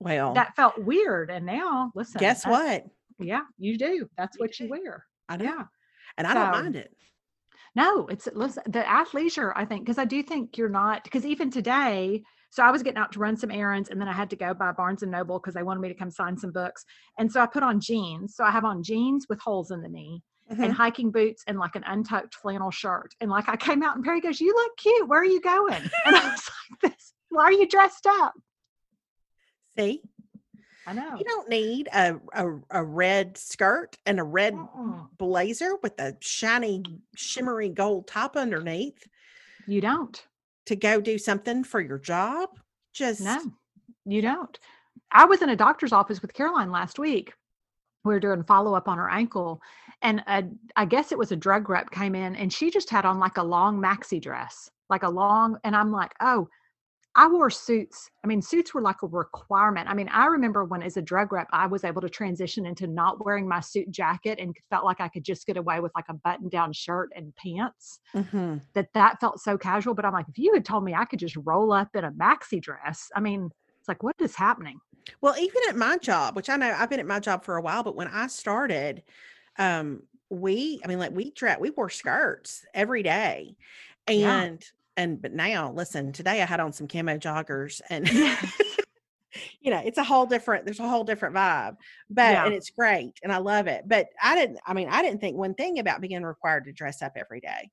[0.01, 1.31] Well, that felt weird.
[1.31, 2.85] And now, listen, guess what?
[3.19, 4.09] Yeah, you do.
[4.17, 4.65] That's you what do.
[4.65, 5.07] you wear.
[5.29, 5.45] I know.
[5.45, 5.63] Yeah.
[6.17, 6.95] And I so, don't mind it.
[7.77, 11.51] No, it's listen, the athleisure, I think, because I do think you're not, because even
[11.51, 14.37] today, so I was getting out to run some errands and then I had to
[14.37, 16.85] go by Barnes and Noble because they wanted me to come sign some books.
[17.19, 18.37] And so I put on jeans.
[18.37, 20.23] So I have on jeans with holes in the knee.
[20.53, 20.63] Mm-hmm.
[20.63, 23.15] and hiking boots and like an untucked flannel shirt.
[23.19, 25.09] And like I came out and Perry goes, You look cute.
[25.09, 25.73] Where are you going?
[26.05, 26.51] And I was
[26.83, 28.35] like, This, why are you dressed up?
[29.79, 30.03] See?
[30.87, 31.17] I know.
[31.19, 35.09] You don't need a, a, a red skirt and a red Mm-mm.
[35.17, 36.83] blazer with a shiny,
[37.17, 39.07] shimmery gold top underneath.
[39.67, 40.27] You don't
[40.67, 42.51] to go do something for your job.
[42.93, 43.41] Just no,
[44.05, 44.59] you don't.
[45.11, 47.33] I was in a doctor's office with Caroline last week.
[48.05, 49.63] We were doing follow up on her ankle,
[50.03, 50.45] and a,
[50.77, 53.39] I guess it was a drug rep came in, and she just had on like
[53.39, 55.59] a long maxi dress, like a long.
[55.65, 56.49] And I'm like, oh,
[57.17, 58.11] I wore suits.
[58.25, 59.89] I mean, suits were like a requirement.
[59.89, 62.89] I mean, I remember when as a drug rep, I was able to transition into
[62.89, 66.07] not wearing my suit jacket and felt like I could just get away with like
[66.09, 68.01] a button down shirt and pants.
[68.17, 68.57] Mm-hmm.
[68.75, 69.95] That that felt so casual.
[69.95, 72.11] But I'm like, if you had told me I could just roll up in a
[72.11, 74.81] maxi dress, I mean, it's like, what is happening?
[75.21, 77.63] Well, even at my job, which I know I've been at my job for a
[77.63, 79.05] while, but when I started,
[79.59, 83.57] um, we, I mean, like we dress, we wore skirts every day.
[84.09, 84.57] And yeah
[84.97, 88.09] and but now listen today i had on some camo joggers and
[89.61, 91.77] you know it's a whole different there's a whole different vibe
[92.11, 92.45] but yeah.
[92.45, 95.37] and it's great and i love it but i didn't i mean i didn't think
[95.37, 97.71] one thing about being required to dress up every day.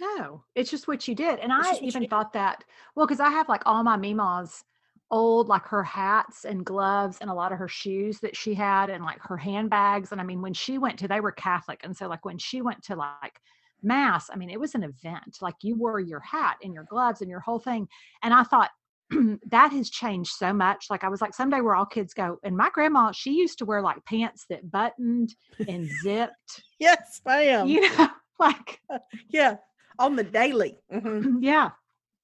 [0.00, 2.64] No it's just what you did and it's i even thought that
[2.96, 4.64] well because i have like all my mima's
[5.12, 8.88] old like her hats and gloves and a lot of her shoes that she had
[8.88, 11.94] and like her handbags and i mean when she went to they were catholic and
[11.94, 13.38] so like when she went to like
[13.82, 17.20] mass i mean it was an event like you wore your hat and your gloves
[17.20, 17.88] and your whole thing
[18.22, 18.70] and i thought
[19.50, 22.56] that has changed so much like i was like someday where all kids go and
[22.56, 25.34] my grandma she used to wear like pants that buttoned
[25.68, 28.08] and zipped yes i am you know
[28.40, 28.80] like
[29.28, 29.56] yeah
[29.98, 31.38] on the daily mm-hmm.
[31.42, 31.70] yeah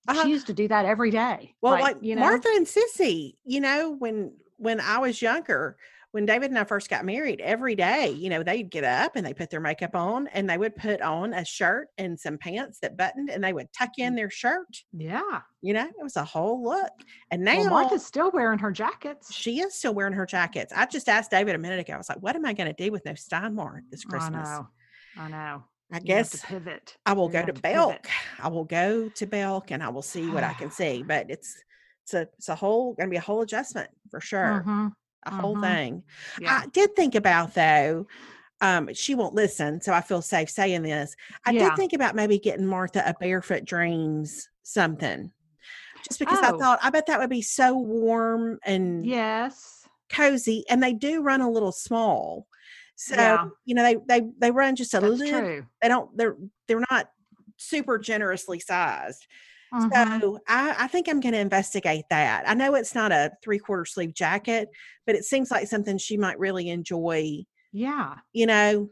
[0.08, 0.22] uh-huh.
[0.22, 3.34] she used to do that every day well like, like you know martha and sissy
[3.44, 5.76] you know when when i was younger
[6.12, 9.26] when David and I first got married, every day, you know, they'd get up and
[9.26, 12.78] they put their makeup on and they would put on a shirt and some pants
[12.80, 14.16] that buttoned and they would tuck in mm.
[14.16, 14.66] their shirt.
[14.92, 15.40] Yeah.
[15.60, 16.92] You know, it was a whole look.
[17.30, 19.34] And now well, Martha's still wearing her jackets.
[19.34, 20.72] She is still wearing her jackets.
[20.74, 21.92] I just asked David a minute ago.
[21.92, 24.48] I was like, what am I going to do with no Steinmart this Christmas?
[24.48, 24.68] I know.
[25.18, 25.64] I know.
[25.92, 26.96] I you guess pivot.
[27.04, 28.02] I will you go to Belk.
[28.02, 31.02] To I will go to Belk and I will see what I can see.
[31.02, 31.54] But it's
[32.04, 34.62] it's a it's a whole gonna be a whole adjustment for sure.
[34.66, 34.88] Mm-hmm
[35.24, 35.64] a whole mm-hmm.
[35.64, 36.02] thing.
[36.40, 36.62] Yeah.
[36.64, 38.06] I did think about though,
[38.60, 41.14] um, she won't listen, so I feel safe saying this.
[41.44, 41.68] I yeah.
[41.68, 45.30] did think about maybe getting Martha a barefoot dreams something.
[46.06, 46.54] Just because oh.
[46.54, 50.64] I thought I bet that would be so warm and yes, cozy.
[50.68, 52.46] And they do run a little small.
[52.96, 53.48] So, yeah.
[53.64, 55.66] you know, they they they run just a That's little true.
[55.80, 57.10] they don't they're they're not
[57.56, 59.26] super generously sized.
[59.72, 60.20] Mm-hmm.
[60.20, 62.48] So I, I, think I'm going to investigate that.
[62.48, 64.68] I know it's not a three quarter sleeve jacket,
[65.06, 67.44] but it seems like something she might really enjoy.
[67.72, 68.14] Yeah.
[68.32, 68.90] You know,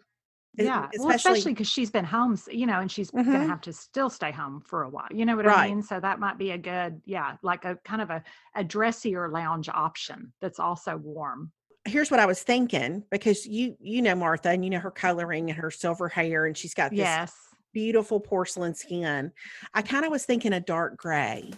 [0.59, 3.73] Yeah, well, especially because she's been home, you know, and she's going to have to
[3.73, 5.09] still stay home for a while.
[5.11, 5.83] You know what I mean?
[5.83, 8.23] So that might be a good, yeah, like a kind of a,
[8.55, 11.53] a dressier lounge option that's also warm.
[11.87, 15.51] here's what I was thinking because you you know Martha and you know her coloring
[15.51, 17.33] and her silver hair and she's got this Yes.
[17.77, 19.31] Beautiful porcelain skin.
[19.75, 21.51] I kind of was thinking a dark gray.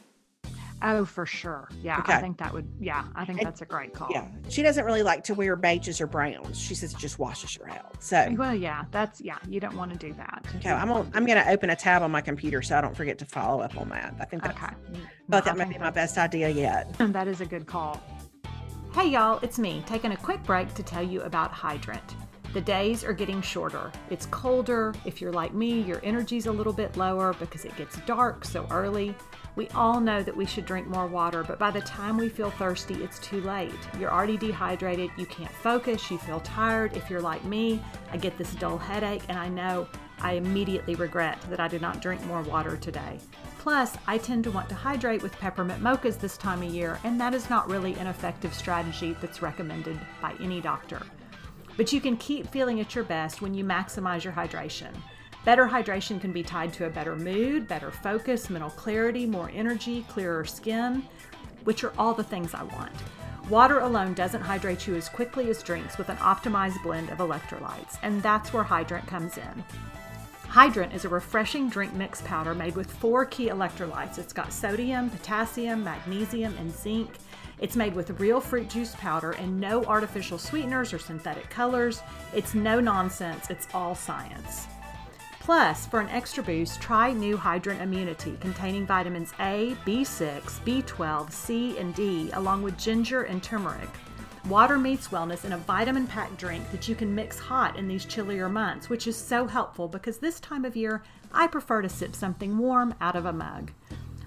[0.82, 1.68] Oh, for sure.
[1.80, 2.14] Yeah, Okay.
[2.14, 2.68] I think that would.
[2.80, 4.08] Yeah, I think that's a great call.
[4.10, 6.60] Yeah, she doesn't really like to wear beiges or browns.
[6.60, 8.02] She says it just washes her out.
[8.02, 9.38] So Well, yeah, that's yeah.
[9.48, 10.44] You don't want to do that.
[10.56, 13.16] okay, I'm I'm going to open a tab on my computer so I don't forget
[13.18, 14.16] to follow up on that.
[14.18, 14.74] I think that's, Okay.
[15.28, 16.96] No, that I might be my best idea yet.
[17.12, 18.00] That is a good call.
[18.92, 22.16] Hey y'all, it's me, taking a quick break to tell you about Hydrant.
[22.54, 23.92] The days are getting shorter.
[24.08, 24.94] It's colder.
[25.04, 28.66] If you're like me, your energy's a little bit lower because it gets dark so
[28.70, 29.14] early.
[29.54, 32.50] We all know that we should drink more water, but by the time we feel
[32.50, 33.74] thirsty, it's too late.
[33.98, 36.96] You're already dehydrated, you can't focus, you feel tired.
[36.96, 37.82] If you're like me,
[38.12, 39.86] I get this dull headache, and I know
[40.20, 43.18] I immediately regret that I did not drink more water today.
[43.58, 47.20] Plus, I tend to want to hydrate with peppermint mochas this time of year, and
[47.20, 51.02] that is not really an effective strategy that's recommended by any doctor.
[51.78, 54.92] But you can keep feeling at your best when you maximize your hydration.
[55.44, 60.04] Better hydration can be tied to a better mood, better focus, mental clarity, more energy,
[60.08, 61.04] clearer skin,
[61.64, 62.92] which are all the things I want.
[63.48, 67.96] Water alone doesn't hydrate you as quickly as drinks with an optimized blend of electrolytes,
[68.02, 69.64] and that's where Hydrant comes in.
[70.48, 74.18] Hydrant is a refreshing drink mix powder made with four key electrolytes.
[74.18, 77.10] It's got sodium, potassium, magnesium, and zinc.
[77.60, 82.02] It's made with real fruit juice powder and no artificial sweeteners or synthetic colors.
[82.34, 84.66] It's no nonsense, it's all science.
[85.40, 91.78] Plus, for an extra boost, try new Hydrant Immunity containing vitamins A, B6, B12, C,
[91.78, 93.88] and D, along with ginger and turmeric.
[94.48, 98.04] Water meets wellness in a vitamin packed drink that you can mix hot in these
[98.04, 102.14] chillier months, which is so helpful because this time of year I prefer to sip
[102.14, 103.72] something warm out of a mug.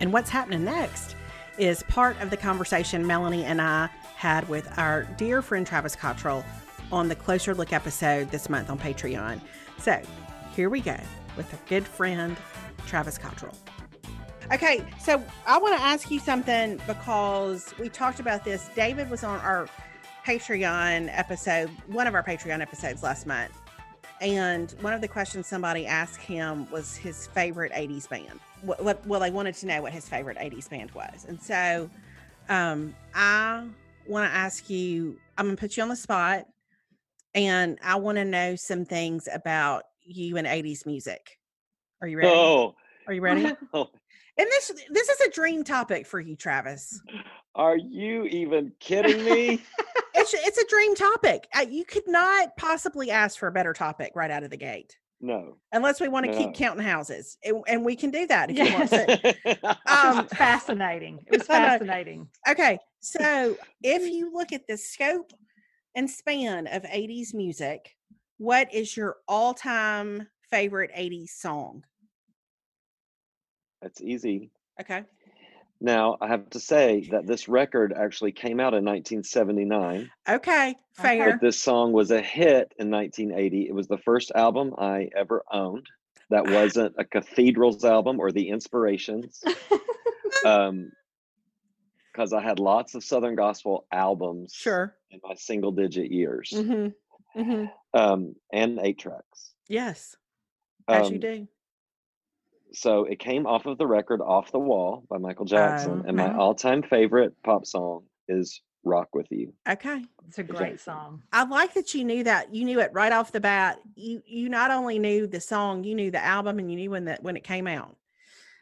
[0.00, 1.14] And what's happening next
[1.58, 6.42] is part of the conversation Melanie and I had with our dear friend Travis Cottrell
[6.90, 9.42] on the Closer Look episode this month on Patreon.
[9.78, 10.00] So
[10.54, 10.98] here we go
[11.36, 12.34] with our good friend
[12.86, 13.54] Travis Cottrell.
[14.54, 18.70] Okay, so I want to ask you something because we talked about this.
[18.74, 19.68] David was on our
[20.26, 23.52] Patreon episode, one of our Patreon episodes last month.
[24.20, 28.40] And one of the questions somebody asked him was his favorite 80s band.
[28.62, 31.26] What, what, well, they wanted to know what his favorite 80s band was.
[31.28, 31.88] And so
[32.48, 33.68] um, I
[34.08, 36.46] want to ask you, I'm going to put you on the spot
[37.34, 41.38] and I want to know some things about you and 80s music.
[42.02, 42.30] Are you ready?
[42.34, 42.74] Oh,
[43.06, 43.52] Are you ready?
[44.38, 47.00] And this this is a dream topic for you, Travis.
[47.54, 49.60] are you even kidding me?
[50.18, 51.46] It's it's a dream topic.
[51.54, 54.96] Uh, You could not possibly ask for a better topic right out of the gate,
[55.20, 55.58] No.
[55.72, 56.38] unless we want to No.
[56.38, 59.76] keep counting houses, and, and we can do that if you want to.
[59.86, 61.22] Um, fascinating.
[61.26, 62.28] It was fascinating.
[62.48, 65.32] Okay, so if you look at the scope
[65.94, 67.94] and span of '80s music,
[68.38, 71.84] what is your all-time favorite '80s song?
[73.82, 74.50] That's easy.
[74.80, 75.04] Okay,
[75.80, 81.32] Now, I have to say that this record actually came out in 1979, okay, fair.
[81.32, 83.68] but this song was a hit in 1980.
[83.68, 85.86] It was the first album I ever owned
[86.30, 89.42] that wasn't a Cathedrals album or The Inspirations.
[90.44, 90.90] um,
[92.12, 94.94] because I had lots of Southern Gospel albums Sure.
[95.10, 97.40] in my single digit years Mm-hmm.
[97.40, 97.64] Mm-hmm.
[97.98, 99.52] um, and eight tracks.
[99.68, 100.16] Yes,
[100.88, 101.48] as you Um, do.
[102.72, 106.26] So it came off of the record off the wall by michael jackson and my
[106.26, 106.40] uh-huh.
[106.40, 109.52] all-time favorite pop song is rock with you.
[109.68, 110.02] Okay.
[110.28, 110.56] It's a Jackson.
[110.56, 111.22] great song.
[111.32, 112.54] I like that you knew that.
[112.54, 113.80] You knew it right off the bat.
[113.96, 117.04] You you not only knew the song, you knew the album and you knew when
[117.06, 117.96] that when it came out.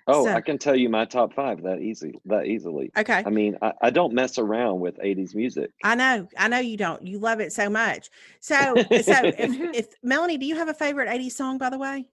[0.07, 2.91] Oh, So- I can tell you my top five that easy that easily.
[2.97, 3.23] Okay.
[3.25, 5.71] I mean, I, I don't mess around with 80s music.
[5.83, 6.29] I know.
[6.37, 7.07] I know you don't.
[7.07, 8.11] You love it so much.
[8.41, 9.39] So so if,
[9.75, 12.07] if Melanie, do you have a favorite 80s song by the way?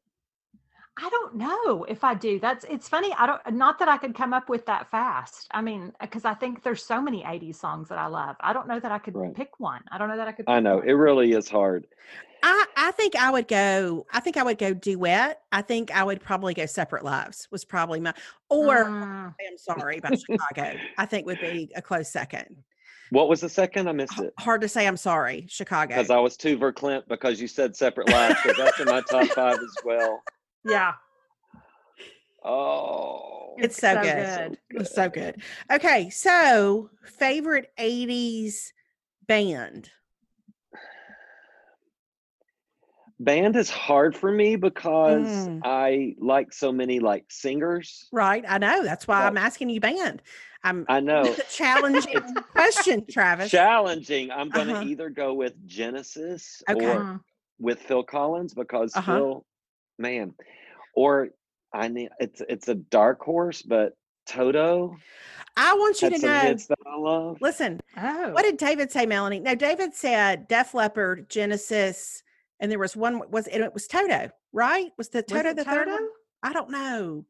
[0.97, 2.39] I don't know if I do.
[2.39, 3.13] That's it's funny.
[3.17, 5.47] I don't not that I could come up with that fast.
[5.51, 8.36] I mean, because I think there's so many 80s songs that I love.
[8.41, 9.34] I don't know that I could Right.
[9.36, 9.82] pick one.
[9.91, 10.89] I don't know that I could I know one.
[10.89, 11.88] it really is hard.
[12.43, 15.41] I I think I would go I think I would go duet.
[15.51, 18.13] I think I would probably go separate lives was probably my
[18.49, 20.77] or Mm, I'm sorry by Chicago.
[20.97, 22.63] I think would be a close second.
[23.12, 23.88] What was the second?
[23.88, 25.95] I missed it Hard to say I'm sorry, Chicago.
[25.95, 28.39] because I was too verklempt because you said separate lives.
[28.43, 30.21] Because that's in my top five as well.
[30.65, 30.93] Yeah.
[32.43, 34.58] Oh, It's so good.
[34.71, 35.41] It's so good.
[35.71, 38.74] Okay, so favorite 80s
[39.28, 39.91] band.
[43.19, 45.62] band is hard for me because Mm.
[45.63, 48.08] I like so many like singers.
[48.12, 48.43] Right.
[48.47, 48.84] I know.
[48.84, 49.28] That's why Right.
[49.28, 50.24] I'm asking you band.
[50.63, 51.36] I'm I know.
[51.52, 52.24] challenging
[52.56, 53.52] question, Travis.
[53.52, 54.32] Challenging.
[54.32, 54.84] I'm gonna Uh-huh.
[54.86, 56.84] either go with Genesis Okay.
[56.84, 57.21] or
[57.60, 59.13] with Phil Collins because Uh-huh.
[59.13, 59.45] Phil,
[60.01, 60.33] man,
[60.95, 61.29] or
[61.73, 63.93] I need it's it's a dark horse, but
[64.27, 64.95] Toto
[65.57, 66.39] I want you had to some know.
[66.39, 67.37] hits that I love.
[67.41, 68.31] Listen, Oh.
[68.31, 69.39] what did David say, Melanie?
[69.39, 72.23] No, David said Def Leppard, Genesis,
[72.59, 74.91] and there was one was and it was Toto, right?
[74.97, 76.07] Was the Was Toto it the third one?
[76.43, 77.25] I don't know.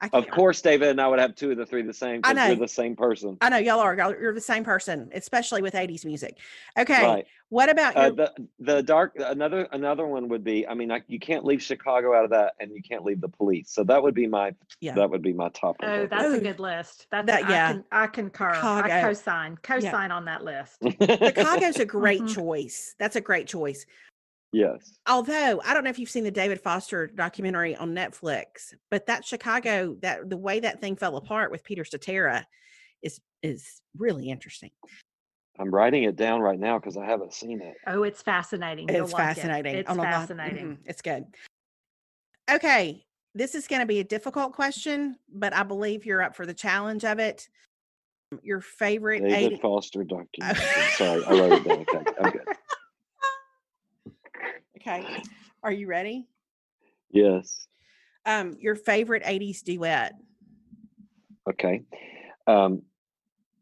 [0.00, 2.32] I Of course, David and I would have two of the three the same I
[2.32, 3.36] because you're the same person.
[3.40, 3.96] I know y'all are.
[3.96, 6.38] Y'all, you're the same person, especially with 80s music.
[6.78, 7.04] Okay.
[7.04, 7.26] Right.
[7.50, 11.00] What about your Uh, the the dark another another one would be I mean I,
[11.08, 14.02] you can't leave Chicago out of that and you can't leave the police so that
[14.02, 14.94] would be my Yeah.
[14.96, 16.34] that would be my top one Oh, right that's Ooh.
[16.36, 17.06] a good list.
[17.10, 17.72] That's That- I yeah.
[17.72, 18.52] Can, I concur.
[18.54, 18.92] Chicago.
[18.92, 19.56] I co-sign.
[19.62, 20.76] Co-sign on that list.
[21.00, 22.34] Chicago's a great Mhm.
[22.34, 22.94] choice.
[22.98, 23.86] That's a great choice.
[24.52, 29.06] Yes Although I don't know if you've seen the David Foster documentary on Netflix, but
[29.06, 32.46] that Chicago, that the way that thing fell apart with Peter Cetera
[33.02, 34.70] is is really interesting.
[35.60, 38.88] I'm writing it down right now because I haven't seen it Oh, it's fascinating.
[38.88, 39.40] You'll It's like it.
[39.40, 39.74] fascinating.
[39.76, 40.66] It's on a lot- fascinating.
[40.66, 41.24] mhm, It's good.
[42.50, 43.04] Okay.
[43.34, 46.54] This is going to be a difficult question, but I believe you're up for the
[46.54, 47.48] challenge of it.
[48.42, 50.64] Your favorite David 80 Foster documentary
[50.96, 52.42] sorry I wrote it down okay I'm good
[54.80, 55.04] Okay.
[55.62, 56.28] Are you ready?
[57.10, 57.66] yes
[58.24, 60.12] Um, your favorite 80s duet.
[61.50, 61.82] okay
[62.46, 62.82] um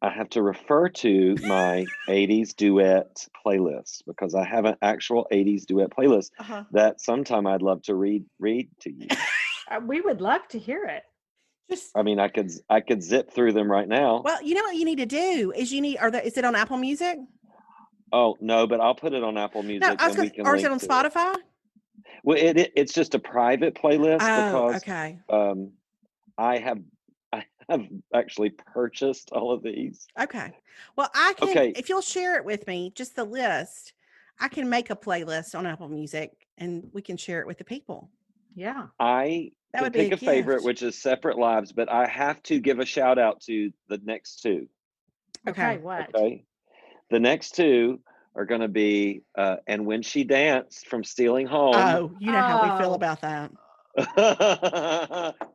[0.02, 5.64] I have to refer to my 80s duet playlist because I have an actual 80s
[5.64, 6.64] duet playlist Uh-huh.
[6.72, 9.06] that sometime I'd love to read read to you.
[9.68, 11.02] Uh, we would love to hear it.
[11.68, 14.22] Just I mean, I could I could zip through them right now.
[14.22, 16.44] well, you know what you need to do is you need are the is it
[16.44, 17.18] on Apple Music?
[18.12, 19.88] Oh no, but I'll put it on Apple Music.
[19.88, 21.36] No, I was and gonna, can or is it on to Spotify?
[22.22, 25.18] Well, it, it it's just a private playlist Oh, because okay.
[25.28, 25.72] um,
[26.38, 26.78] I have
[27.32, 30.06] I have actually purchased all of these.
[30.20, 30.52] Okay.
[30.96, 31.72] Well, I can Okay.
[31.76, 33.92] if you'll share it with me, just the list,
[34.40, 37.64] I can make a playlist on Apple Music and we can share it with the
[37.64, 38.10] people.
[38.54, 38.86] Yeah.
[38.98, 42.06] I That can would be pick a a, favorite, which is Separate Lives, but I
[42.06, 44.68] have to give a shout out to the next two.
[45.48, 45.74] Okay.
[45.74, 45.78] Okay.
[45.78, 46.14] what?
[46.14, 46.44] Okay,
[47.10, 48.00] the next two
[48.34, 51.74] are going to be uh, "And When She Danced" from Stealing Home.
[51.74, 52.94] Oh, you know how we feel Oh.
[52.94, 53.50] about that.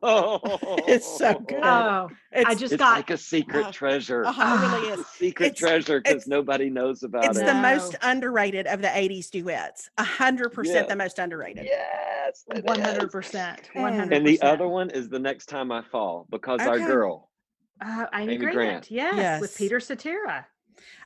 [0.02, 1.60] oh, It's so good.
[1.62, 4.24] Oh, It's, I just it's got like a secret Uh, treasure.
[4.24, 5.06] uh-huh, it really It's is.
[5.06, 7.42] a secret It's- treasure because nobody knows about It's it.
[7.42, 9.90] It's the most underrated of the 80s duets.
[9.98, 11.64] A hundred percent the most underrated.
[11.66, 12.86] yes, it one is.
[12.86, 13.60] hundred percent.
[13.74, 14.16] And- One hundred.
[14.16, 17.30] And the other one is "The Next Time I Fall" because our girl.
[17.80, 18.54] uh, Amy, Amy Grant.
[18.56, 18.90] Grant.
[18.90, 20.46] Yes, with Peter Cetera.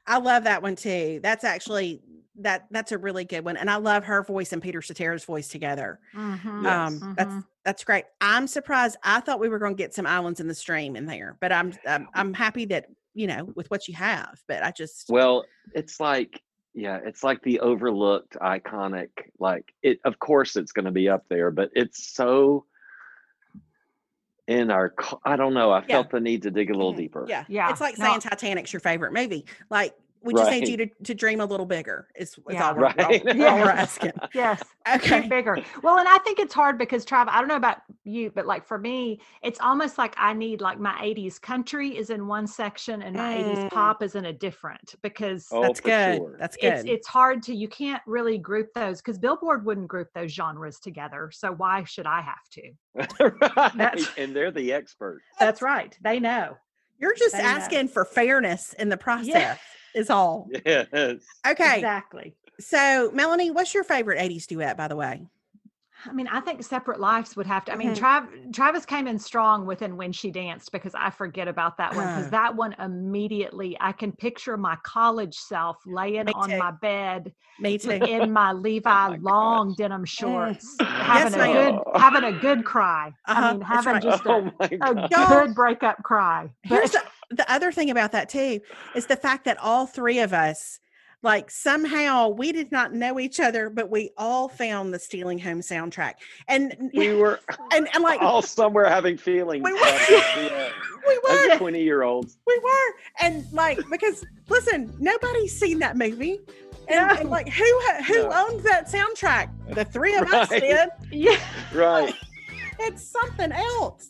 [0.07, 1.21] I love that one too.
[1.23, 2.03] That's actually
[2.37, 3.57] that that's a really good one.
[3.57, 6.01] And I love her voice and Peter Cetera's voice together.
[6.15, 6.99] Mhm, Yes.
[7.01, 7.47] Um that's mhm.
[7.65, 8.05] that's great.
[8.21, 8.97] I'm surprised.
[9.03, 11.53] I thought we were going to get some islands in the stream in there, but
[11.53, 15.45] I'm I'm, I'm happy that, you know, with what you have, but I just Well,
[15.75, 16.43] it's like
[16.75, 19.09] yeah, it's like the overlooked iconic
[19.39, 22.67] like it of course it's going to be up there, but it's so
[24.47, 25.97] in our I don't know, I Yeah.
[25.97, 27.27] felt the need to dig a little deeper.
[27.29, 27.45] Yeah.
[27.49, 28.05] Yeah, It's like no.
[28.07, 29.45] saying Titanic's your favorite movie.
[29.71, 29.95] Like
[30.27, 32.09] we just need you to, to dream a little bigger.
[32.17, 32.69] Is, is Yeah.
[32.69, 33.27] all, we're, all, Right.
[33.27, 34.13] all we're asking.
[34.35, 34.63] Yes.
[34.89, 35.21] Okay.
[35.21, 35.59] Think bigger.
[35.83, 38.67] Well, and I think it's hard because Trav, I don't know about you, but like
[38.67, 43.03] for me, it's almost like I need like my 80s country is in one section
[43.03, 43.57] and my Mm.
[43.57, 46.17] 80s pop is in a different because Oh, That's good.
[46.19, 46.37] sure.
[46.39, 46.73] That's good.
[46.75, 50.79] it's it's hard to you can't really group those because Billboard wouldn't group those genres
[50.81, 51.31] together.
[51.33, 52.73] So why should I have to?
[53.25, 53.77] right.
[53.77, 55.25] That's- And they're the experts.
[55.41, 55.97] That's right.
[56.03, 56.57] They know.
[56.99, 57.49] You're just They know.
[57.49, 59.59] asking for fairness in the process.
[59.97, 60.49] Is all.
[60.65, 61.23] Yes.
[61.47, 61.77] Okay.
[61.77, 62.35] Exactly.
[62.61, 65.27] So, Melanie, what's your favorite 80s duet, by the way?
[66.05, 67.73] I mean, I think separate lives would have to.
[67.73, 67.95] I mean.
[67.95, 72.07] Trav, Travis came in strong within when she danced because I forget about that one
[72.07, 72.31] because Uh.
[72.31, 77.91] that one immediately I can picture my college self laying on my bed Me too.
[77.93, 79.77] in my Levi my long gosh.
[79.79, 81.53] denim shorts, Yes, having a ma'am.
[81.83, 83.13] good having a good cry.
[83.27, 84.03] Uh-huh, I mean, having right.
[84.03, 86.51] just a, oh a good breakup cry.
[86.63, 88.61] Here's But the, the other thing about that too
[88.95, 90.81] is the fact that all three of us,
[91.23, 95.61] like somehow we did not know each other, but we all found the Stealing Home
[95.61, 96.15] soundtrack.
[96.47, 97.41] And We were
[97.73, 99.65] and, and like all somewhere having feelings.
[99.65, 99.79] We were.
[99.81, 100.69] this, yeah,
[101.07, 102.39] we were, As 20 year olds.
[102.47, 102.95] we were.
[103.27, 106.41] And like because listen, nobody's seen that movie.
[106.89, 107.65] And, and, like who
[108.07, 108.47] who No.
[108.49, 109.49] owned that soundtrack?
[109.75, 110.89] The three of us did.
[111.11, 111.37] yeah,
[111.75, 112.15] Right.
[112.79, 114.09] It's something else.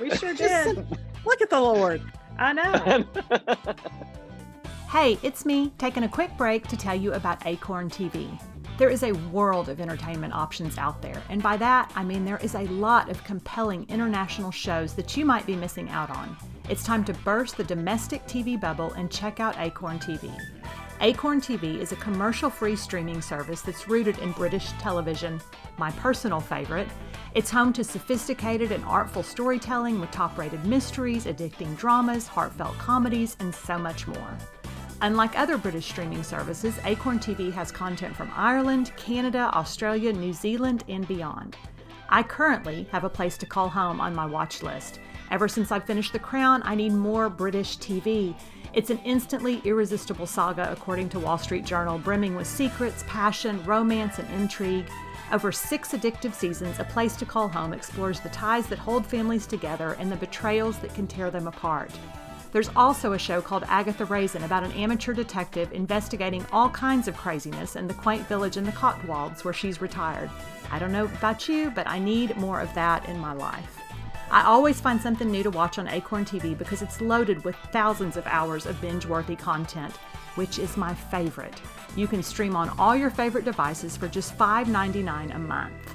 [0.00, 0.76] we sure did.
[1.24, 2.02] look at the Lord.
[2.38, 3.04] I know.
[4.90, 8.40] Hey, it's me taking a quick break to tell you about Acorn TV.
[8.78, 12.38] There is a world of entertainment options out there, and by that I mean there
[12.38, 16.34] is a lot of compelling international shows that you might be missing out on.
[16.70, 20.34] It's time to burst the domestic TV bubble and check out Acorn TV.
[21.02, 25.38] Acorn TV is a commercial free streaming service that's rooted in British television,
[25.78, 26.88] my personal favorite.
[27.34, 33.36] It's home to sophisticated and artful storytelling with top rated mysteries, addicting dramas, heartfelt comedies,
[33.40, 34.38] and so much more.
[35.00, 40.82] Unlike other British streaming services, Acorn TV has content from Ireland, Canada, Australia, New Zealand,
[40.88, 41.56] and beyond.
[42.08, 44.98] I currently have a place to call home on my watch list.
[45.30, 48.34] Ever since I finished The Crown, I need more British TV.
[48.72, 54.18] It's an instantly irresistible saga, according to Wall Street Journal, brimming with secrets, passion, romance,
[54.18, 54.90] and intrigue.
[55.30, 59.46] Over six addictive seasons, A Place to Call Home explores the ties that hold families
[59.46, 61.90] together and the betrayals that can tear them apart.
[62.50, 67.16] There's also a show called Agatha Raisin about an amateur detective investigating all kinds of
[67.16, 70.30] craziness in the quaint village in the Cotswolds where she's retired.
[70.70, 73.78] I don't know about you, but I need more of that in my life.
[74.30, 78.16] I always find something new to watch on Acorn TV because it's loaded with thousands
[78.16, 79.94] of hours of binge worthy content,
[80.36, 81.60] which is my favorite.
[81.96, 85.94] You can stream on all your favorite devices for just $5.99 a month.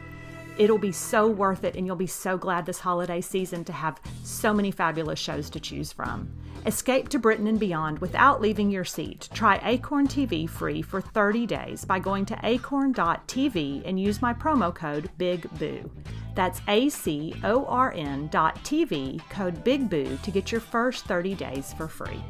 [0.57, 3.99] It'll be so worth it, and you'll be so glad this holiday season to have
[4.23, 6.31] so many fabulous shows to choose from.
[6.65, 9.27] Escape to Britain and beyond without leaving your seat.
[9.33, 14.73] Try Acorn TV free for 30 days by going to acorn.tv and use my promo
[14.73, 15.89] code BIGBOO.
[16.35, 21.35] That's A C O R N dot TV, code BIGBOO to get your first 30
[21.35, 22.23] days for free.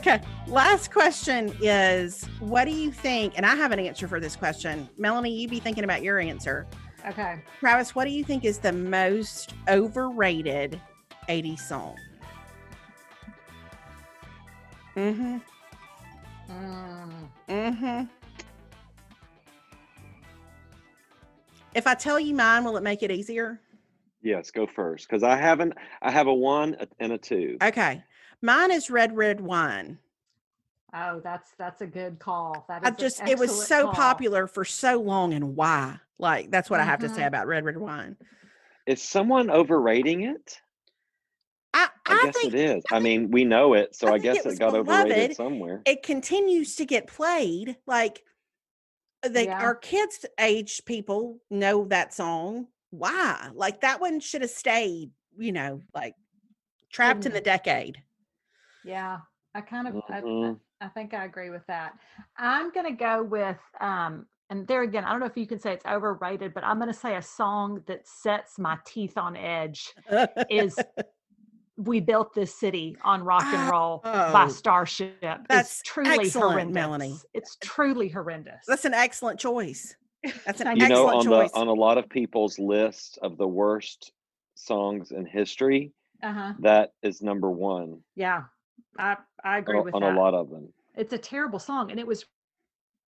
[0.00, 0.18] Okay.
[0.46, 3.34] Last question is what do you think?
[3.36, 4.88] And I have an answer for this question.
[4.96, 6.66] Melanie, you be thinking about your answer.
[7.06, 7.42] Okay.
[7.58, 10.80] Travis, what do you think is the most overrated
[11.28, 11.96] 80s song?
[14.96, 15.36] Mm-hmm.
[17.50, 18.04] Mm-hmm.
[21.74, 23.60] If I tell you mine, will it make it easier?
[24.22, 25.08] yes, go first.
[25.08, 27.58] Because I haven't, I have a one and a two.
[27.62, 28.02] Okay.
[28.42, 29.98] Mine is Red Red Wine.
[30.94, 32.64] Oh, that's that's a good call.
[32.68, 33.92] That is I just it was so call.
[33.94, 35.98] popular for so long and why?
[36.18, 37.26] Like that's what I have to say Mhm.
[37.28, 38.16] about Red Red Wine.
[38.86, 40.60] Is someone overrating it?
[41.72, 42.84] I, I, I, guess think it is.
[42.90, 44.90] I mean, we know it, so I I, guess it it got beloved.
[45.12, 45.82] overrated somewhere.
[45.86, 47.76] it continues to get played.
[47.86, 48.24] Like
[49.22, 49.60] the Yeah.
[49.60, 52.66] our kids age people know that song.
[52.90, 53.50] Why?
[53.54, 56.16] Like that one should have stayed, you know, like
[56.90, 58.02] trapped in the decade.
[58.84, 59.18] Yeah,
[59.54, 60.60] I kind of I, Mhm.
[60.80, 61.98] I think I agree with that.
[62.36, 65.72] I'm gonna go with um, and there again, I don't know if you can say
[65.72, 69.94] it's overrated, but I'm gonna say a song that sets my teeth on edge
[70.48, 70.86] is
[71.76, 75.14] "We Built This City" on Rock and Roll by Oh, Starship.
[75.48, 76.74] that's it's truly excellent, horrendous.
[76.74, 77.20] Melanie.
[77.34, 78.64] It's truly horrendous.
[78.66, 79.96] That's an excellent choice.
[80.44, 81.50] That's an Thank you know, excellent on choice.
[81.52, 84.12] the on a lot of people's list of the worst
[84.56, 86.54] songs in history, uh huh.
[86.58, 88.44] that is number one Yeah,
[88.98, 90.16] I I agree a- with on that.
[90.16, 90.72] a lot of them.
[90.96, 92.24] it's a terrible song and it was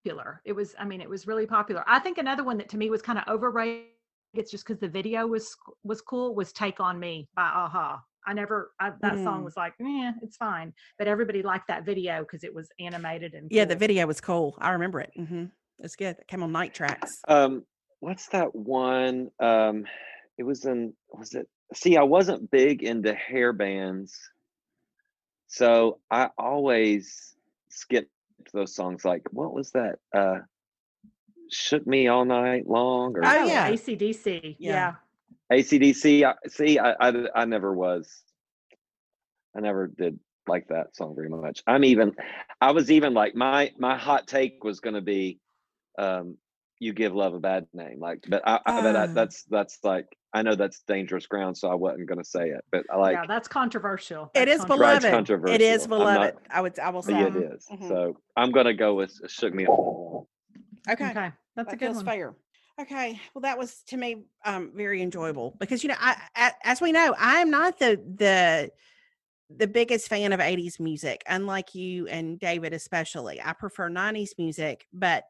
[0.05, 2.77] popular it was i mean it was really popular i think another one that to
[2.77, 3.87] me was kind of overrated
[4.35, 8.33] it's just because the video was was cool was take on me by a-ha i
[8.33, 9.45] never I, that song Mm.
[9.45, 13.49] was like yeah it's fine but everybody liked that video because it was animated and
[13.51, 14.57] yeah, the video was cool.
[14.59, 15.12] I remember it.
[15.16, 15.45] hmm
[15.81, 16.16] It's good.
[16.18, 17.18] It came on night tracks.
[17.29, 17.64] Um,
[18.01, 19.31] what's that one?
[19.41, 19.85] Um,
[20.39, 21.49] it was in was it?
[21.75, 24.16] See, I wasn't big into hair bands,
[25.53, 27.36] so I always
[27.68, 28.11] skipped
[28.55, 29.05] those songs.
[29.05, 29.98] Like, what was that?
[30.14, 30.38] Uh,
[31.50, 33.70] shook me all night long, or Oh, yeah.
[33.70, 34.94] acdc Yeah.
[35.50, 36.24] yeah, ACDC.
[36.24, 38.24] I, see, I, I I never was.
[39.55, 41.62] I never did like that song very much.
[41.66, 42.14] I'm even,
[42.62, 45.38] I was even like my my hot take was going to be,
[45.98, 46.38] um,
[46.78, 49.14] "You give love a bad name." Like, but I, I but I, Oh.
[49.14, 52.64] that's that's like I know that's dangerous ground, so I wasn't going to say it.
[52.72, 54.30] But I like, yeah, that's controversial.
[54.35, 54.97] That's is controversial.
[54.97, 55.51] It's beloved.
[55.55, 56.07] It is controversial.
[56.07, 56.39] I'm not- beloved.
[56.51, 56.78] I would.
[56.78, 57.12] I will say.
[57.12, 57.66] yeah, it is.
[57.70, 57.89] Mhm.
[57.89, 59.78] So I'm going to go with "Shook Me Up."
[60.91, 61.11] Okay.
[61.11, 62.07] Okay, that's that a good feels one.
[62.07, 62.35] fair.
[62.80, 66.80] Okay, well, that was to me um, very enjoyable because you know, I, I as
[66.80, 68.70] we know, I am not the the
[69.55, 73.41] the biggest fan of '80s music, unlike you and David, especially.
[73.43, 75.24] I prefer '90s music, but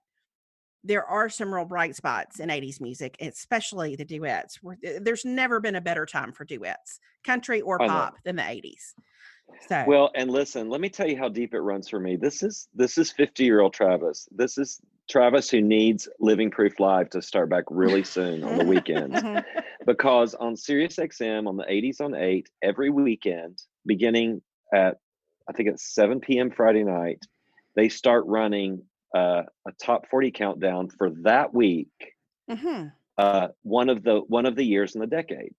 [0.85, 4.59] there are some real bright spots in '80s music, especially the duets.
[4.85, 8.95] Eh, there's never been a better time for duets, country or pop, than the '80s.
[9.69, 12.17] So, Well, and listen, let me tell you how deep it runs for me.
[12.17, 14.29] This is this is 50 year old Travis.
[14.33, 14.81] This is
[15.11, 19.21] Travis who needs Living Proof Live to start back really soon on the weekends.
[19.85, 24.41] Because on Sirius XM on the 80s on 8 every weekend beginning
[24.73, 24.99] at
[25.49, 26.53] I think it's 7 p.m.
[26.53, 27.19] Friday night
[27.75, 28.85] they start running
[29.15, 31.89] uh, a top 40 countdown for that week
[32.51, 32.93] Mhm.
[33.19, 35.55] uh, one of the one of the years in the decade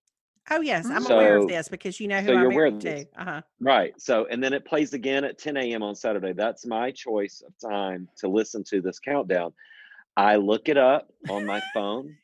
[0.51, 2.79] oh yes, I'm aware of this because you know who so I'm you're aware of
[2.79, 2.89] to.
[2.89, 3.05] this.
[3.15, 3.41] Uh huh.
[3.59, 5.83] right so and then it plays again at 10 a.m.
[5.83, 9.53] on Saturday that's my choice of time to listen to this countdown
[10.17, 12.15] I look it up on my phone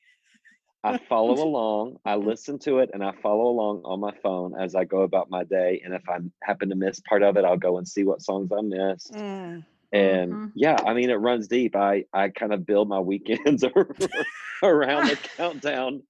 [0.83, 4.75] I follow along, I listen to it, and I follow along on my phone as
[4.75, 5.81] I go about my day.
[5.83, 8.49] And if I happen to miss part of it, I'll go and see what songs
[8.57, 9.11] I missed.
[9.13, 9.65] Mm.
[9.91, 10.51] And Mhm.
[10.55, 11.75] yeah, I mean, it runs deep.
[11.75, 13.63] I I kind of build my weekends
[14.63, 16.03] around the countdown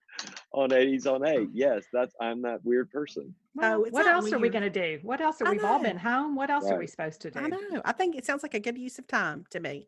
[0.52, 1.50] on 80s on 8.
[1.54, 3.34] Yes, that's I'm that weird person.
[3.62, 5.00] Oh, what not else are we going to do?
[5.04, 6.36] What else are we've all been home?
[6.36, 7.40] What else are we supposed to do?
[7.40, 7.82] I know.
[7.84, 9.88] I think it sounds like a good use of time to me.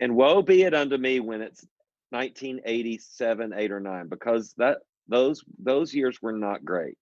[0.00, 1.66] And woe be it unto me when it's
[2.10, 4.78] 1987, 8 or 9 because that
[5.08, 6.96] those those years were not great.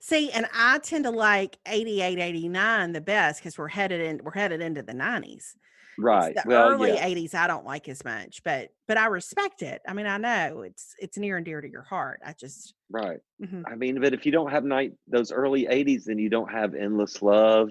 [0.00, 4.30] See, and I tend to like 88, 89 the best because we're headed in we're
[4.32, 5.54] headed into the 90s.
[5.98, 6.34] Right.
[6.34, 7.06] The well, early yeah.
[7.08, 9.80] 80s I don't like as much, but but I respect it.
[9.88, 12.20] I mean, I know it's it's near and dear to your heart.
[12.24, 13.18] I just Right.
[13.42, 16.50] mhm, I mean, but if you don't have night those early '80s, then you don't
[16.52, 17.70] have endless love.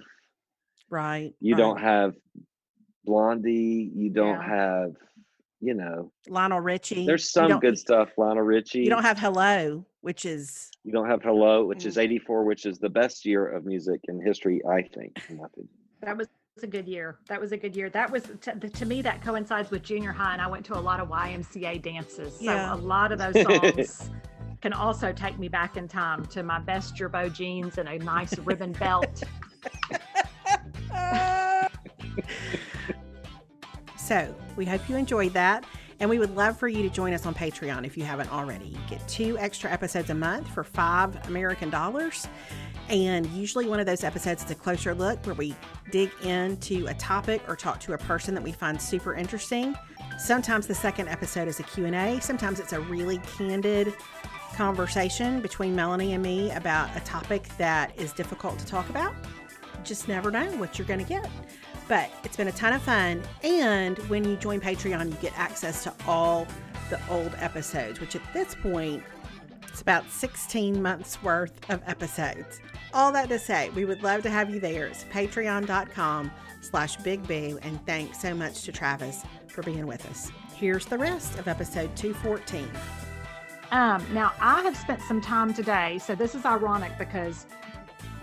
[0.89, 1.33] right.
[1.39, 1.59] You right.
[1.59, 2.13] don't have
[3.05, 3.91] Blondie.
[3.95, 4.47] You don't Yeah.
[4.49, 4.91] have,
[5.61, 7.05] you know, Lionel Richie.
[7.05, 8.09] there's some good stuff.
[8.17, 8.79] Lionel Richie.
[8.81, 12.01] You don't have Hello, which is You don't have Hello, which is Mhm.
[12.03, 15.17] '84, which is the best year of music in history, I think.
[15.29, 15.67] in.
[16.01, 16.27] That was
[16.61, 17.17] a good year.
[17.27, 17.89] That was a good year.
[17.89, 20.83] That was to, to me that coincides with junior high, and I went to a
[20.89, 22.35] lot of YMCA dances.
[22.35, 22.75] So Yeah.
[22.75, 24.11] a lot of those songs
[24.61, 28.37] can also take me back in time to my best Girbaud jeans and a nice
[28.37, 29.23] ribbon belt.
[33.97, 35.65] so we hope you enjoyed that.
[35.99, 38.65] And we would love for you to join us on Patreon if you haven't already.
[38.65, 42.27] You get two extra episodes a month for five American dollars.
[42.89, 45.55] And usually one of those episodes is a closer look where we
[45.91, 49.75] dig into a topic or talk to a person that we find super interesting.
[50.19, 52.19] Sometimes the second episode is a Q&A.
[52.21, 53.93] Sometimes it's a really candid
[54.53, 59.13] conversation between Melanie and me about a topic that is difficult to talk about.
[59.83, 61.29] Just never know what you're going to get.
[61.87, 63.21] But it's been a ton of fun.
[63.43, 66.47] And when you join Patreon, you get access to all
[66.89, 69.03] the old episodes, which at this point,
[69.67, 72.59] it's about 16 months worth of episodes.
[72.93, 74.87] All that to say, we would love to have you there.
[74.87, 76.31] It's patreon.com
[76.61, 77.59] slash big boo.
[77.61, 80.31] And thanks so much to Travis for being with us.
[80.55, 82.69] Here's the rest of episode 214.
[83.71, 87.45] Um, now I have spent some time today, so this is ironic because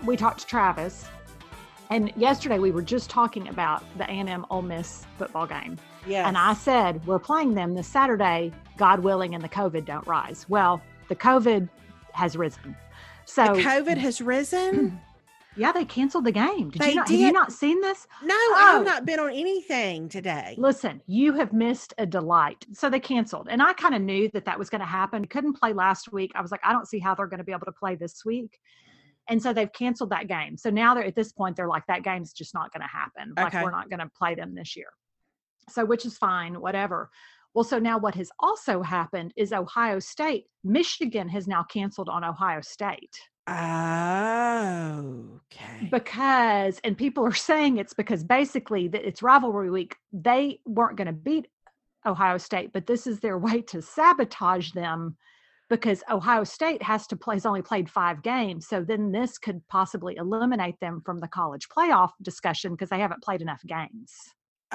[0.03, 1.05] we talked to Travis,
[1.93, 5.77] and yesterday we were just talking about the A&M Ole Miss football game,
[6.07, 6.27] Yes.
[6.27, 10.47] and I said we're playing them this Saturday, God willing, and the COVID don't rise.
[10.49, 11.69] Well, the COVID
[12.13, 12.75] has risen,
[13.25, 14.99] so the COVID has risen?
[15.55, 16.71] yeah, they canceled the game.
[16.71, 17.09] Did They you not?
[17.09, 18.07] Have you not seen this?
[18.23, 18.77] No, Oh.
[18.79, 20.55] I've not been on anything today.
[20.57, 22.65] Listen, you have missed a delight.
[22.73, 23.47] So they canceled.
[23.51, 25.25] And I kind of knew that that was going to happen.
[25.25, 26.31] Couldn't play last week.
[26.33, 28.25] I was like, I don't see how they're going to be able to play this
[28.25, 28.59] week.
[29.29, 30.57] And so they've canceled that game.
[30.57, 33.33] So now they're at this point, they're like, that game's just not going to happen.
[33.37, 34.89] Like, we're not going to play them this year.
[35.69, 37.09] So, which is fine, whatever.
[37.53, 42.23] Well, so now what has also happened is Ohio State, Michigan has now canceled on
[42.23, 43.15] Ohio State
[43.45, 45.89] Oh, okay.
[45.91, 51.07] because and people are saying it's because basically that it's rivalry week they weren't going
[51.07, 51.47] to beat
[52.05, 55.17] ohio state but this is their way to sabotage them
[55.73, 59.59] because ohio state has to play has only played five games so then this could
[59.67, 64.11] possibly eliminate them from the college playoff discussion because they haven't played enough games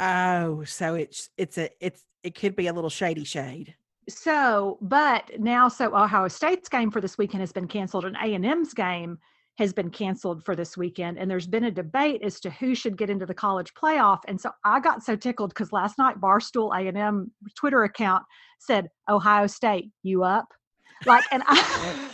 [0.01, 3.75] Oh, so it's it's a it's it could be a little shady shade.
[4.09, 8.75] so but now so ohio state's game for this weekend has been canceled and a&m's
[8.75, 9.19] game
[9.59, 12.97] has been canceled for this weekend and there's been a debate as to who should
[12.97, 16.71] get into the college playoff and so i got so tickled because last night barstool
[16.79, 18.25] a&m twitter account
[18.61, 20.47] said ohio state you up
[21.07, 22.11] like and i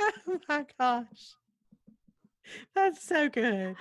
[0.00, 1.34] oh my gosh.
[2.74, 3.74] That's so good.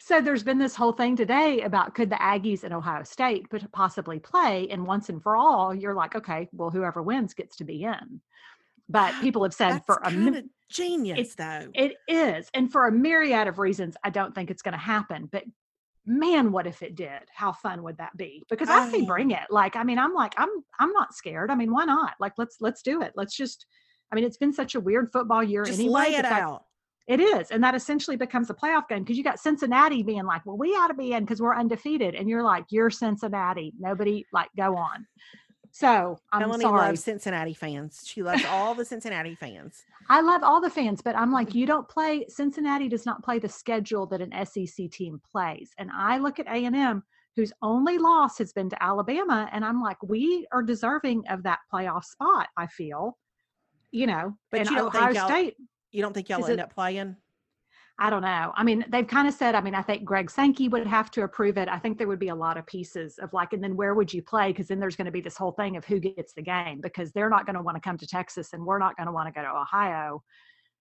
[0.00, 4.18] so there's been this whole thing today about could the aggies and ohio state possibly
[4.18, 7.84] play and once and for all you're like okay well whoever wins gets to be
[7.84, 8.20] in
[8.88, 11.70] but people have said That's for a of genius, it's- though.
[11.74, 12.48] It is.
[12.54, 15.28] And for a myriad of reasons, I don't think it's going to happen.
[15.30, 15.44] But
[16.06, 17.22] man, what if it did?
[17.34, 18.44] How fun would that be?
[18.48, 19.44] Because I say bring it.
[19.50, 20.48] Like, I mean, I'm like, I'm
[20.78, 21.50] I'm not scared.
[21.50, 22.14] I mean, why not?
[22.20, 23.12] Like, let's let's do it.
[23.16, 23.66] Let's just
[24.12, 26.10] I mean, it's been such a weird football year Just anyway.
[26.10, 26.64] lay it out.
[27.08, 27.50] It is.
[27.50, 30.70] And that essentially becomes a playoff game because you got Cincinnati being like, well, we
[30.70, 32.16] ought to be in because we're undefeated.
[32.16, 33.72] And you're like, you're Cincinnati.
[33.78, 35.06] Nobody like go on.
[35.78, 36.86] So I'm Melanie sorry.
[36.86, 38.02] loves Cincinnati fans.
[38.06, 39.84] She loves all the Cincinnati fans.
[40.08, 42.24] I love all the fans, but I'm like, you don't play.
[42.30, 46.46] Cincinnati does not play the schedule that an SEC team plays, and I look at
[46.46, 47.02] A and M,
[47.36, 51.58] whose only loss has been to Alabama, and I'm like, we are deserving of that
[51.70, 52.48] playoff spot.
[52.56, 53.18] I feel,
[53.90, 55.56] you know, But you don't think Ohio y'all- State.
[55.92, 57.16] You don't think y'all end it- up playing?
[57.98, 58.52] I don't know.
[58.54, 61.22] I mean, they've kind of said, I mean, I think Greg Sankey would have to
[61.22, 61.66] approve it.
[61.68, 64.12] I think there would be a lot of pieces of like, and then where would
[64.12, 64.48] you play?
[64.48, 67.10] Because then there's going to be this whole thing of who gets the game because
[67.12, 69.28] they're not going to want to come to Texas and we're not going to want
[69.28, 70.22] to go to Ohio.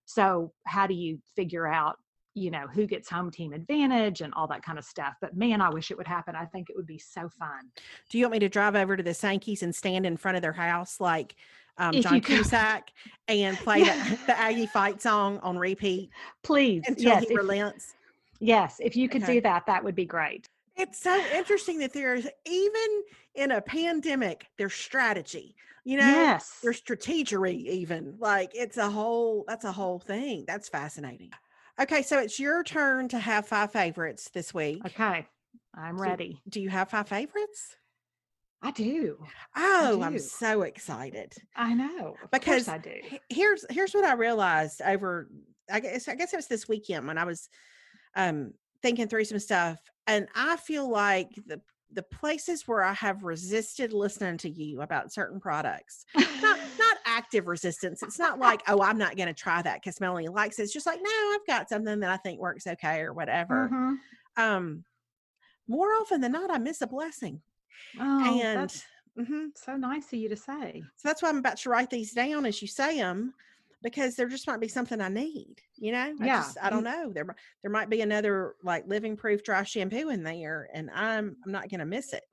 [0.03, 1.95] So, how do you figure out,
[2.33, 5.13] you know, who gets home team advantage and all that kind of stuff?
[5.21, 6.35] But man, I wish it would happen.
[6.35, 7.71] I think it would be so fun.
[8.09, 10.41] Do you want me to drive over to the Sankeys and stand in front of
[10.41, 11.37] their house like
[11.77, 12.21] um, John.
[12.21, 12.91] Cusack
[13.27, 16.09] and play the, the Aggie fight song on repeat
[16.43, 16.83] Please.
[16.87, 17.23] until yes.
[17.27, 17.93] he If, relents?
[18.39, 18.77] yes.
[18.79, 19.35] If you could Okay.
[19.35, 20.47] do that, that would be great.
[20.75, 23.03] It's so interesting that there's even
[23.35, 25.55] in a pandemic, there's strategy.
[25.85, 26.59] You know, yes.
[26.63, 28.15] there's strategery even.
[28.19, 30.43] Like it's a whole that's a whole thing.
[30.47, 31.29] That's fascinating.
[31.79, 34.81] Okay, so it's your turn to have five favorites this week.
[34.85, 35.27] Okay.
[35.75, 36.41] I'm So- ready.
[36.49, 37.75] Do you have five favorites?
[38.65, 39.19] I do.
[39.55, 41.33] Oh, I'm so excited.
[41.55, 42.15] I know.
[42.31, 42.95] Because I do.
[43.29, 45.29] here's here's what I realized over
[45.71, 47.47] I guess I guess it was this weekend when I was
[48.15, 51.61] um thinking through some stuff and I feel like the
[51.91, 57.45] the places where I have resisted listening to you about certain products, not not active
[57.45, 58.01] resistance.
[58.01, 60.63] It's not like, oh, I'm not going to try that because Melanie likes it.
[60.63, 63.69] It's just like, no, I've got something that I think works okay or whatever.
[63.71, 63.97] Mhm.
[64.35, 64.83] Um,
[65.67, 67.41] more often than not, I miss a blessing,
[67.99, 68.85] Oh, and that's
[69.17, 70.89] mhm, so nice of you to say.
[70.95, 73.33] so that's why I'm about to write these down as you say them,
[73.81, 75.61] because there just might be something I need.
[75.77, 77.11] You know, I Yeah, just, I don't know.
[77.13, 77.25] There
[77.61, 81.69] there might be another like living proof dry shampoo in there, and I'm I'm not
[81.69, 82.23] going to miss it.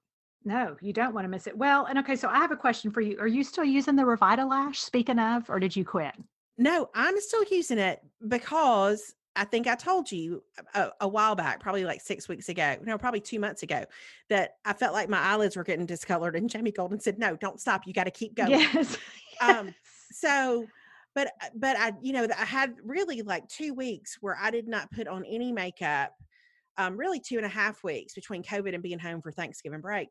[0.44, 1.56] No, you don't want to miss it.
[1.58, 3.18] Well, and okay, so I have a question for you.
[3.18, 6.14] Are you still using the Revitalash, speaking of, or did you quit?
[6.58, 10.42] No, I'm still using it because I think I told you
[10.74, 13.84] a, a while back, probably like six weeks ago, no, probably two months ago,
[14.28, 16.36] that I felt like my eyelids were getting discolored.
[16.36, 17.86] And Jamie Golden said, "No, don't stop.
[17.86, 18.98] You got to keep going." Yes.
[19.40, 19.74] Um.
[20.10, 20.66] So,
[21.14, 24.68] but uh, but I, you know, I had really like two weeks where I did
[24.68, 26.12] not put on any makeup.
[26.78, 30.08] Um, really two and a half weeks between COVID and being home for Thanksgiving break.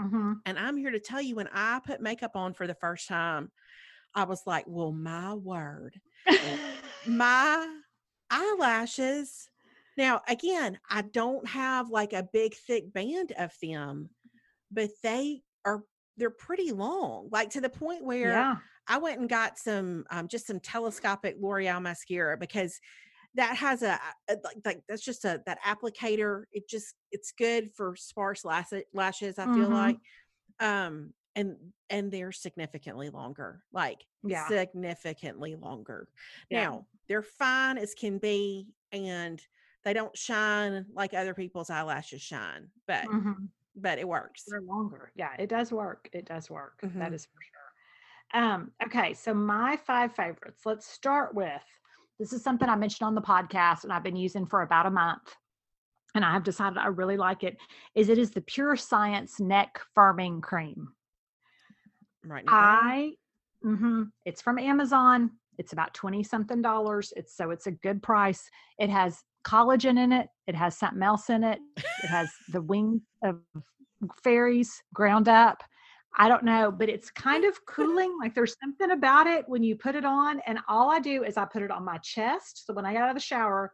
[0.00, 0.36] Mhm.
[0.46, 3.50] And I'm here to tell you, when I put makeup on for the first time,
[4.14, 6.00] I was like, "Well, my word."
[7.06, 7.66] my
[8.30, 9.48] eyelashes
[9.96, 14.08] now again i don't have like a big thick band of them
[14.70, 15.82] but they are
[16.16, 18.56] they're pretty long like to the point where yeah.
[18.86, 22.78] i went and got some um, just some telescopic l'oreal mascara because
[23.34, 23.98] that has a,
[24.28, 28.72] a like, like that's just a that applicator it just it's good for sparse lash-
[28.94, 29.72] lashes i feel Mhm.
[29.72, 29.98] like
[30.60, 31.56] um and
[31.90, 34.46] and they're significantly longer like Yeah.
[34.48, 36.08] significantly longer
[36.50, 36.64] Yeah.
[36.64, 39.40] now they're fine as can be and
[39.84, 43.48] they don't shine like other people's eyelashes shine but Mhm.
[43.76, 45.12] but it works They're longer.
[45.14, 46.08] Yeah, it does work.
[46.12, 46.80] It does work.
[46.82, 47.14] That Mhm.
[47.14, 48.42] is for sure.
[48.42, 50.66] Um, okay, so my five favorites.
[50.66, 51.62] Let's start with
[52.18, 54.90] this is something I mentioned on the podcast and I've been using for about a
[54.90, 55.36] month.
[56.16, 57.56] And I have decided I really like it.
[57.94, 60.96] Is it is the Pure Science Neck Firming Cream.
[62.30, 63.14] Right now I
[63.62, 65.30] hmm it's from Amazon.
[65.58, 67.12] It's about 20 something dollars.
[67.16, 68.48] It's so it's a good price.
[68.78, 70.28] It has collagen in it.
[70.46, 71.58] It has something else in it.
[71.76, 73.40] It has the wings of
[74.22, 75.62] fairies ground up.
[76.16, 78.16] I don't know, but it's kind of cooling.
[78.20, 80.40] Like there's something about it when you put it on.
[80.46, 82.66] And all I do is I put it on my chest.
[82.66, 83.72] So when I get out of the shower,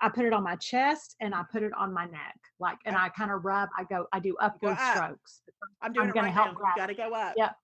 [0.00, 2.36] I put it on my chest and I put it on my neck.
[2.58, 4.96] Like, and I kind of rub, I go, I do upward up.
[4.96, 5.42] strokes.
[5.82, 7.54] i'm doing I'm it right help now grab got to go up Yep.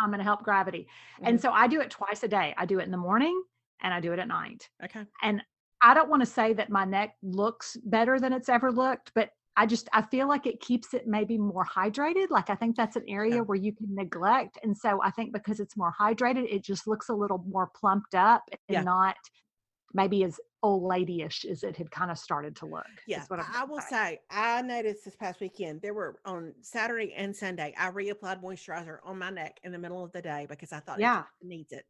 [0.00, 0.88] I'm going to help gravity.
[1.22, 1.42] And Mhm.
[1.42, 2.54] so I do it twice a day.
[2.56, 3.42] I do it in the morning
[3.80, 4.68] and I do it at night.
[4.82, 5.04] Okay.
[5.22, 5.42] And
[5.82, 9.30] I don't want to say that my neck looks better than it's ever looked, but
[9.56, 12.30] I just I feel like it keeps it maybe more hydrated.
[12.30, 13.40] Like I think that's an area Yeah.
[13.42, 14.58] where you can neglect.
[14.62, 18.14] And so I think because it's more hydrated, it just looks a little more plumped
[18.14, 18.82] up and Yeah.
[18.82, 19.16] not
[19.92, 22.86] maybe as old ladyish as it had kind of started to look.
[22.86, 23.88] is Yeah, I will say.
[23.90, 28.98] say I noticed this past weekend there were on Saturday and Sunday I reapplied moisturizer
[29.04, 31.22] on my neck in the middle of the day because I thought Yeah.
[31.22, 31.84] just needs it.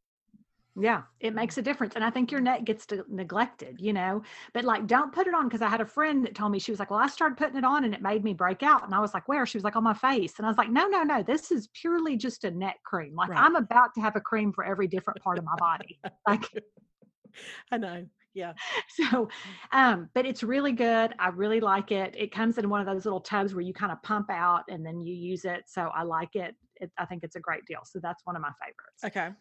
[0.77, 1.61] Yeah, it makes mm-hmm.
[1.61, 1.97] a difference.
[1.97, 4.23] And I think your neck gets to neglected, you know,
[4.55, 6.71] but like don't put it on because I had a friend that told me she
[6.71, 8.85] was like, Well, I started putting it on and it made me break out.
[8.85, 9.45] And I was like, Where?
[9.47, 10.35] She was like, On my face.
[10.39, 13.15] And I was like, No, no, no, this is purely just a neck cream.
[13.17, 13.43] Like Right.
[13.43, 15.99] I'm about to have a cream for every different part of my body.
[16.27, 16.45] Like
[17.73, 18.07] I know.
[18.33, 18.53] Yeah.
[18.89, 19.29] so
[19.73, 23.05] um but it's really good i really like it it comes in one of those
[23.05, 26.03] little tubs where you kind of pump out and then you use it so i
[26.03, 26.57] like it.
[26.77, 29.35] it i think it's a great deal so that's one of my favorites Okay.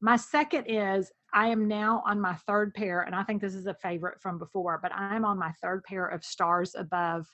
[0.00, 3.66] my second is i am now on my third pair and i think this is
[3.66, 7.26] a favorite from before but i'm on my third pair of stars above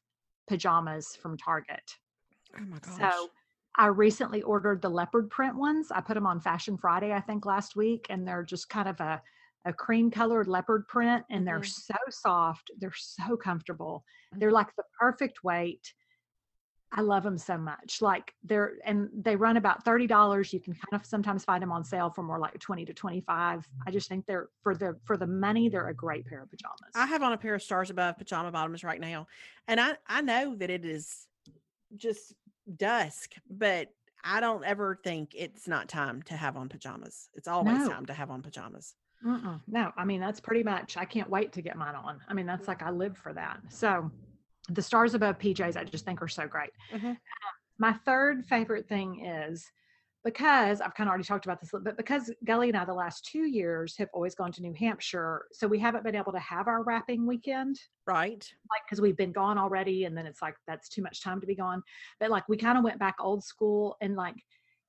[0.49, 1.93] pajamas from target
[2.57, 3.17] Oh my gosh.
[3.17, 3.31] so
[3.77, 5.91] I recently ordered the leopard print ones.
[5.93, 9.01] I put them on Fashion Friday, I think, last week, and they're just kind of
[9.01, 9.23] a,
[9.65, 11.67] a cream colored leopard print, and they're Mhm.
[11.69, 12.71] so soft.
[12.79, 14.05] They're so comfortable.
[14.33, 14.55] They're Mhm.
[14.55, 15.93] like the perfect weight.
[16.93, 18.03] I love them so much.
[18.03, 20.53] Like they're and they run about thirty dollars.
[20.53, 23.21] You can kind of sometimes find them on sale for more like twenty to twenty
[23.21, 23.69] five.
[23.87, 25.69] I just think they're for the for the money.
[25.69, 26.91] They're a great pair of pajamas.
[26.97, 29.29] I have on a pair of stars above pajama bottoms right now.
[29.69, 31.29] And I, I know that it is
[31.95, 32.35] just
[32.77, 33.95] dusk, but
[34.25, 37.29] I don't ever think it's not time to have on pajamas.
[37.35, 37.89] It's always No.
[37.89, 38.97] time to have on pajamas.
[39.25, 39.61] Mm-mm.
[39.69, 42.21] No, I mean, that's pretty much, I can't wait to get mine on.
[42.29, 43.61] I mean, that's like, I live for that.
[43.69, 44.11] So
[44.69, 46.71] the stars above PJs, I just think are so great.
[46.93, 47.17] Mhm.
[47.79, 49.71] My third favorite thing is
[50.23, 53.25] because I've kind of already talked about this, but because Gully and I, the last
[53.25, 55.47] two years, have always gone to New Hampshire.
[55.53, 58.47] So we haven't been able to have our wrapping weekend Right.
[58.71, 61.47] like because we've been gone already and then it's like that's too much time to
[61.47, 61.83] be gone
[62.19, 64.35] but like we kind of went back old school and like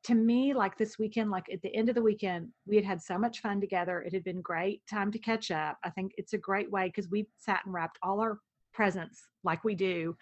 [0.03, 3.01] to me like this weekend like at the end of the weekend we had had
[3.01, 6.33] so much fun together it had been great time to catch up i think it's
[6.33, 8.39] a great way because we sat and wrapped all our
[8.73, 10.15] presents like we do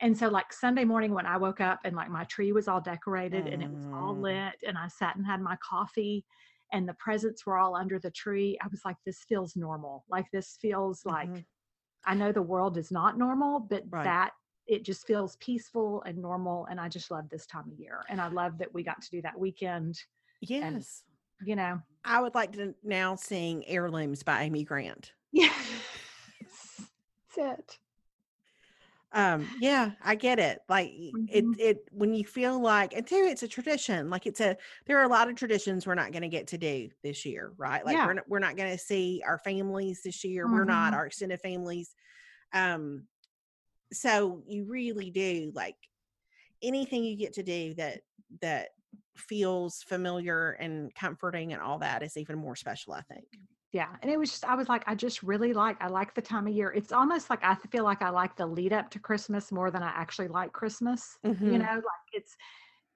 [0.00, 2.80] and so like sunday morning when i woke up and like my tree was all
[2.80, 4.22] decorated and it was all Mm.
[4.22, 6.24] lit and i sat and had my coffee
[6.72, 10.26] and the presents were all under the tree i was like this feels normal like
[10.32, 11.44] this feels like Mhm.
[12.06, 14.04] I know the world is not normal, but Right.
[14.04, 14.32] that
[14.66, 16.66] it just feels peaceful and normal.
[16.70, 18.00] And I just love this time of year.
[18.08, 20.00] And I love that we got to do that weekend.
[20.40, 21.04] Yes.
[21.44, 25.12] You know, I would like to now sing Heirlooms by Amy Grant.
[25.32, 25.52] yeah,
[26.40, 27.78] that's it.
[29.12, 30.60] Um, yeah, I get it.
[30.68, 34.10] Like y- it, it when you feel like, and too, it's a tradition.
[34.10, 34.56] Like it's a,
[34.86, 37.52] there are a lot of traditions we're not going to get to do this year,
[37.56, 37.84] right?
[37.84, 38.06] Like Yeah.
[38.06, 40.50] we're not, we're not going to see our families this year.
[40.50, 40.96] We're not Mhm.
[40.96, 41.94] our extended families.
[42.52, 43.06] Um,
[43.92, 45.76] so you really do like
[46.62, 48.00] anything you get to do that
[48.40, 48.70] that
[49.16, 52.92] feels familiar and comforting and all that is even more special.
[52.92, 53.26] I think.
[53.72, 53.88] Yeah.
[54.02, 56.46] And it was just, I was like, I just really like, I like the time
[56.46, 56.70] of year.
[56.70, 59.82] It's almost like I feel like I like the lead up to Christmas more than
[59.82, 61.18] I actually like Christmas.
[61.24, 61.58] You Mhm.
[61.58, 62.36] know, like it's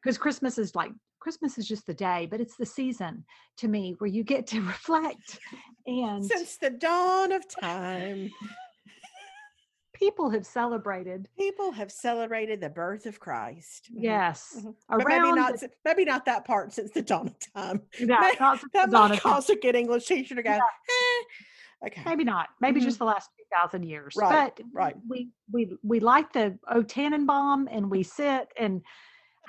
[0.01, 3.25] because Christmas is like, Christmas is just the day, but it's the season
[3.57, 5.41] to me where you get to reflect
[5.87, 8.31] and Since the dawn of time,
[9.99, 11.29] people have celebrated.
[11.37, 13.91] people have celebrated the birth of Christ.
[13.93, 14.03] Mhm.
[14.03, 14.57] Yes.
[14.59, 14.75] Mhm.
[14.89, 15.61] But maybe Around not.
[15.61, 17.83] the- Maybe not that part since the dawn of time.
[17.99, 20.51] Yeah, May- not since the That might cause a good English teacher to go.
[20.53, 22.03] "Eh." Okay.
[22.05, 22.49] Maybe not.
[22.61, 22.85] Maybe Mhm.
[22.85, 24.15] just the last two thousand years.
[24.17, 24.97] Right, But right.
[25.09, 28.83] we we we like the O Tannenbaum and we sit and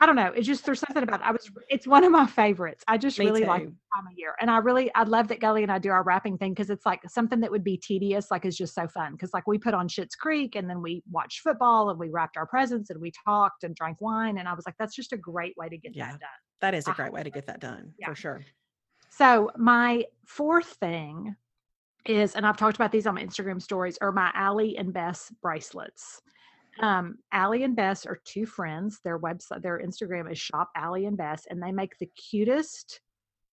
[0.01, 0.31] I don't know.
[0.35, 1.25] It's just there's something about it.
[1.25, 2.83] I was it's one of my favorites.
[2.87, 3.67] I just Me really like too.
[3.67, 4.33] the time of year.
[4.39, 6.85] And I really I love that Gully and I do our wrapping thing because it's
[6.85, 9.17] like something that would be tedious, like is just so fun.
[9.17, 12.37] Cause like we put on Schitt's Creek and then we watched football and we wrapped
[12.37, 14.37] our presents and we talked and drank wine.
[14.37, 16.11] And I was like, that's just a great way to get Yeah.
[16.11, 16.29] that done.
[16.61, 18.07] That is a I great way to get that done Yeah.
[18.07, 18.41] for sure.
[19.09, 21.35] So my fourth thing
[22.05, 25.31] is, and I've talked about these on my Instagram stories, are my Allie and Bess
[25.41, 26.21] bracelets.
[26.81, 28.99] Um, Allie and Bess are two friends.
[29.03, 33.01] Their website, their Instagram is Shop Allie and Bess, and they make the cutest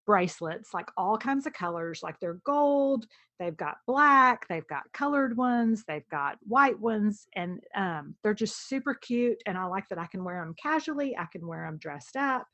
[0.06, 2.00] bracelets, like all kinds of colors.
[2.02, 3.06] Like they're gold,
[3.38, 8.68] they've got black, they've got colored ones, they've got white ones, and um, they're just
[8.68, 9.42] super cute.
[9.46, 11.16] And I like that I can wear them casually.
[11.18, 12.46] I can wear them dressed up.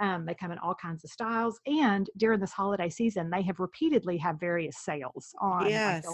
[0.00, 1.60] Um, they come in all kinds of styles.
[1.66, 6.04] And during this holiday season, they have repeatedly have various sales on Yes.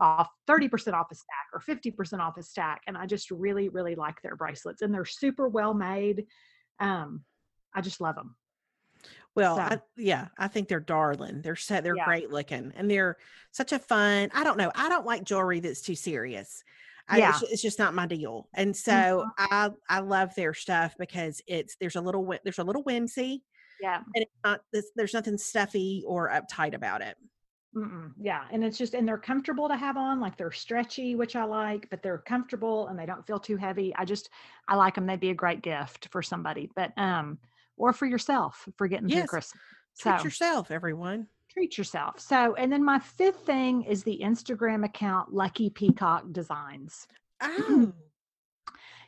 [0.00, 2.82] Off 30% off a stack or 50% off a stack.
[2.86, 4.82] And I just really, really like their bracelets.
[4.82, 6.26] And they're super well made.
[6.80, 7.24] Um,
[7.74, 8.36] I just love them.
[9.34, 11.42] Well, So- I, yeah, I think they're darling.
[11.42, 12.04] They're so they're Yeah.
[12.04, 13.16] great looking, and they're
[13.52, 14.30] such a fun.
[14.34, 14.72] I don't know.
[14.74, 16.64] I don't like jewelry that's too serious.
[17.08, 17.30] I, Yeah.
[17.30, 18.48] it's, it's just not my deal.
[18.54, 22.82] And so I I love their stuff because it's there's a little there's a little
[22.82, 23.44] whimsy,
[23.80, 23.98] Yeah.
[23.98, 27.16] and it's not this, there's nothing stuffy or uptight about it.
[27.76, 31.36] Mm-mm, yeah, and it's just and they're comfortable to have on, like they're stretchy, which
[31.36, 33.94] I like, but they're comfortable and they don't feel too heavy.
[33.94, 34.30] I just
[34.66, 35.06] I like them.
[35.06, 37.38] They'd be a great gift for somebody, but um,
[37.76, 39.62] or for yourself for getting through Yes, Christmas.
[39.98, 41.28] Treat So yourself, everyone.
[41.50, 42.20] treat yourself.
[42.20, 47.06] So, and then my fifth thing is the Instagram account Lucky Peacock Designs.
[47.40, 47.92] Oh,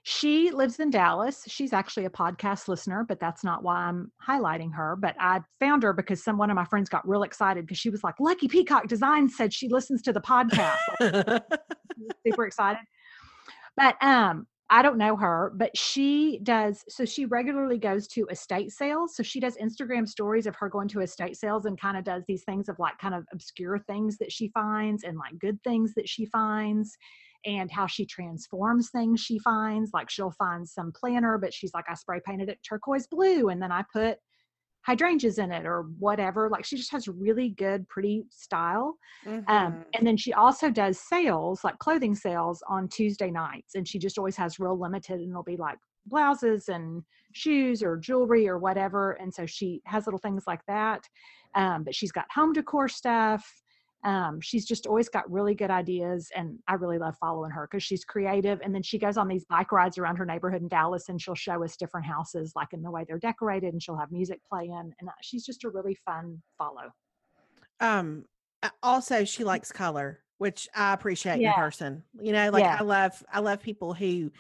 [0.03, 1.45] She lives in Dallas.
[1.47, 4.97] She's actually a podcast listener, but that's not why I'm highlighting her.
[4.97, 7.91] But I found her because some one of my friends got real excited because she
[7.91, 10.79] was like, Lucky Peacock Designs said she listens to the podcast.
[12.27, 12.81] Super excited.
[13.77, 16.85] But um, I don't know her, but she does.
[16.89, 19.17] So she regularly goes to estate sales.
[19.17, 22.23] So she does Instagram stories of her going to estate sales and kind of does
[22.27, 25.93] these things of like kind of obscure things that she finds and like good things
[25.95, 26.97] that she finds
[27.45, 29.93] and how she transforms things she finds.
[29.93, 33.63] Like she'll find some planner, but she's like, I spray painted it turquoise blue and
[33.63, 34.19] then I put
[34.87, 36.49] hydrangeas in it or whatever.
[36.49, 38.97] Like she just has really good, pretty style.
[39.47, 39.85] Um, Mhm.
[39.95, 43.75] and then she also does sales, like clothing sales on Tuesday nights.
[43.75, 47.03] And she just always has real limited, and it'll be like blouses and
[47.35, 49.13] shoes or jewelry or whatever.
[49.13, 51.03] And so she has little things like that.
[51.55, 53.60] Um, but she's got home decor stuff.
[54.03, 56.31] Um, she's just always got really good ideas.
[56.35, 58.61] And I really love following her because she's creative.
[58.63, 61.35] And then she goes on these bike rides around her neighborhood in Dallas and she'll
[61.35, 64.73] show us different houses, like in the way they're decorated, and she'll have music playing.
[65.01, 66.93] And uh, she's just a really fun follow.
[67.81, 68.25] um
[68.63, 72.77] uh, also she likes color which i appreciate in person you know like Yeah.
[72.79, 74.31] i love i love people who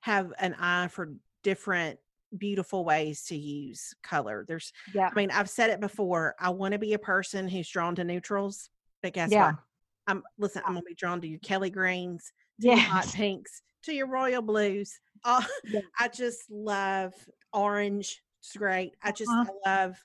[0.00, 1.98] have an eye for different
[2.36, 5.08] beautiful ways to use color there's Yeah.
[5.10, 8.04] i mean i've said it before i want to be a person who's drawn to
[8.04, 8.70] neutrals
[9.02, 9.46] but guess Yeah.
[9.46, 9.54] what
[10.06, 13.92] i'm listen i'm gonna be drawn to your kelly greens to your hot pinks to
[13.94, 15.80] your royal blues uh, Yeah.
[16.00, 17.12] i just love
[17.52, 19.50] orange it's great i just Uh-huh.
[19.66, 19.96] I love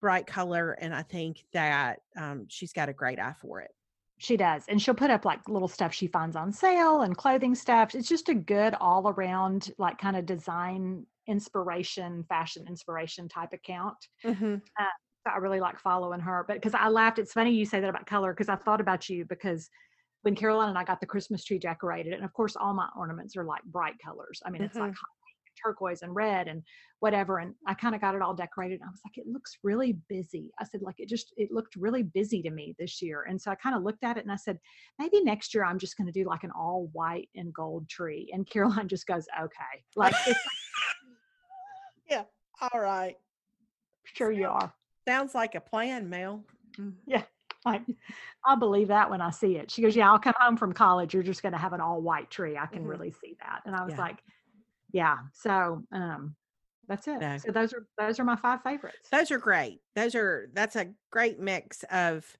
[0.00, 3.70] bright color and i think that um, she's got a great eye for it
[4.18, 4.62] She does.
[4.68, 7.94] And she'll put up like little stuff she finds on sale and clothing stuff.
[7.94, 13.96] It's just a good all around, like kind of design inspiration, fashion inspiration type account.
[14.24, 14.54] mm-hmm.
[14.56, 14.84] So
[15.26, 16.44] I really like following her.
[16.46, 19.08] But because I laughed, it's funny you say that about color because I thought about
[19.08, 19.70] you because
[20.22, 23.36] when Caroline and I got the Christmas tree decorated, and of course, all my ornaments
[23.36, 24.40] are like bright colors.
[24.44, 24.90] I mean, it's like mm-hmm.
[24.90, 26.62] hot pink turquoise and red and
[27.00, 27.38] whatever.
[27.38, 28.80] And I kind of got it all decorated.
[28.80, 30.50] And I was like, it looks really busy.
[30.60, 33.24] I said, like, it just, it looked really busy to me this year.
[33.28, 34.58] And so I kind of looked at it and I said,
[34.98, 38.30] maybe next year I'm just going to do like an all white and gold tree.
[38.32, 39.82] And Caroline just goes, okay.
[39.96, 40.40] Like, it's
[42.10, 42.24] yeah
[42.60, 43.16] all right
[44.14, 44.72] sure you are.
[45.06, 46.44] Sounds like a plan mel
[47.64, 47.82] Like,
[48.44, 49.70] I'll believe that when I see it.
[49.70, 51.14] She goes, Yeah, I'll come home from college.
[51.14, 52.56] You're just going to have an all white tree.
[52.58, 52.88] I can Mhm.
[52.88, 53.62] really see that.
[53.66, 54.00] And I was Yeah.
[54.00, 54.22] like,
[54.92, 55.18] Yeah.
[55.32, 56.34] So, um,
[56.88, 57.20] that's it.
[57.20, 57.38] No.
[57.38, 59.08] So those are those are my five favorites.
[59.10, 62.36] those are great those are that's a great mix of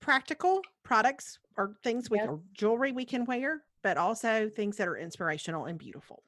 [0.00, 2.28] practical products or things we Yes.
[2.28, 6.22] or jewelry we can wear but also things that are inspirational and beautiful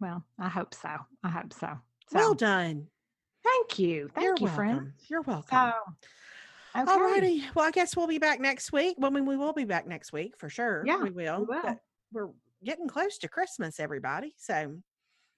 [0.00, 0.90] Well, I hope so.
[1.24, 1.78] I hope so.
[2.08, 2.88] So well done
[3.44, 4.10] thank you.
[4.14, 4.56] Thank You're you, welcome.
[4.56, 4.92] friend.
[5.08, 5.72] you're welcome
[6.74, 6.90] So okay.
[6.90, 7.54] Alrighty.
[7.54, 8.96] Well, I guess we'll be back next week.
[8.98, 10.82] Well, I mean, we will be back next week for sure.
[10.86, 11.44] Yeah, we will.
[11.46, 11.60] will.
[11.62, 11.78] but
[12.12, 12.28] We're
[12.64, 14.34] getting close to Christmas, everybody.
[14.38, 14.74] So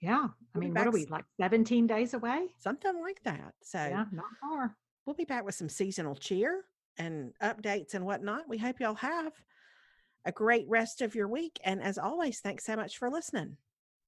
[0.00, 0.26] Yeah.
[0.28, 2.46] I We'll mean, what are we, like 17 days away?
[2.60, 3.54] something like that.
[3.62, 4.76] So Yeah, not far.
[5.06, 6.64] we'll be back with some seasonal cheer
[6.98, 8.48] and updates and whatnot.
[8.48, 9.32] We hope y'all have
[10.26, 11.58] a great rest of your week.
[11.64, 13.56] And as always, thanks so much for listening.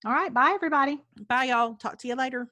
[0.05, 0.33] All right.
[0.33, 1.03] Bye, everybody.
[1.29, 1.75] Bye, y'all.
[1.75, 2.49] Talk to you later.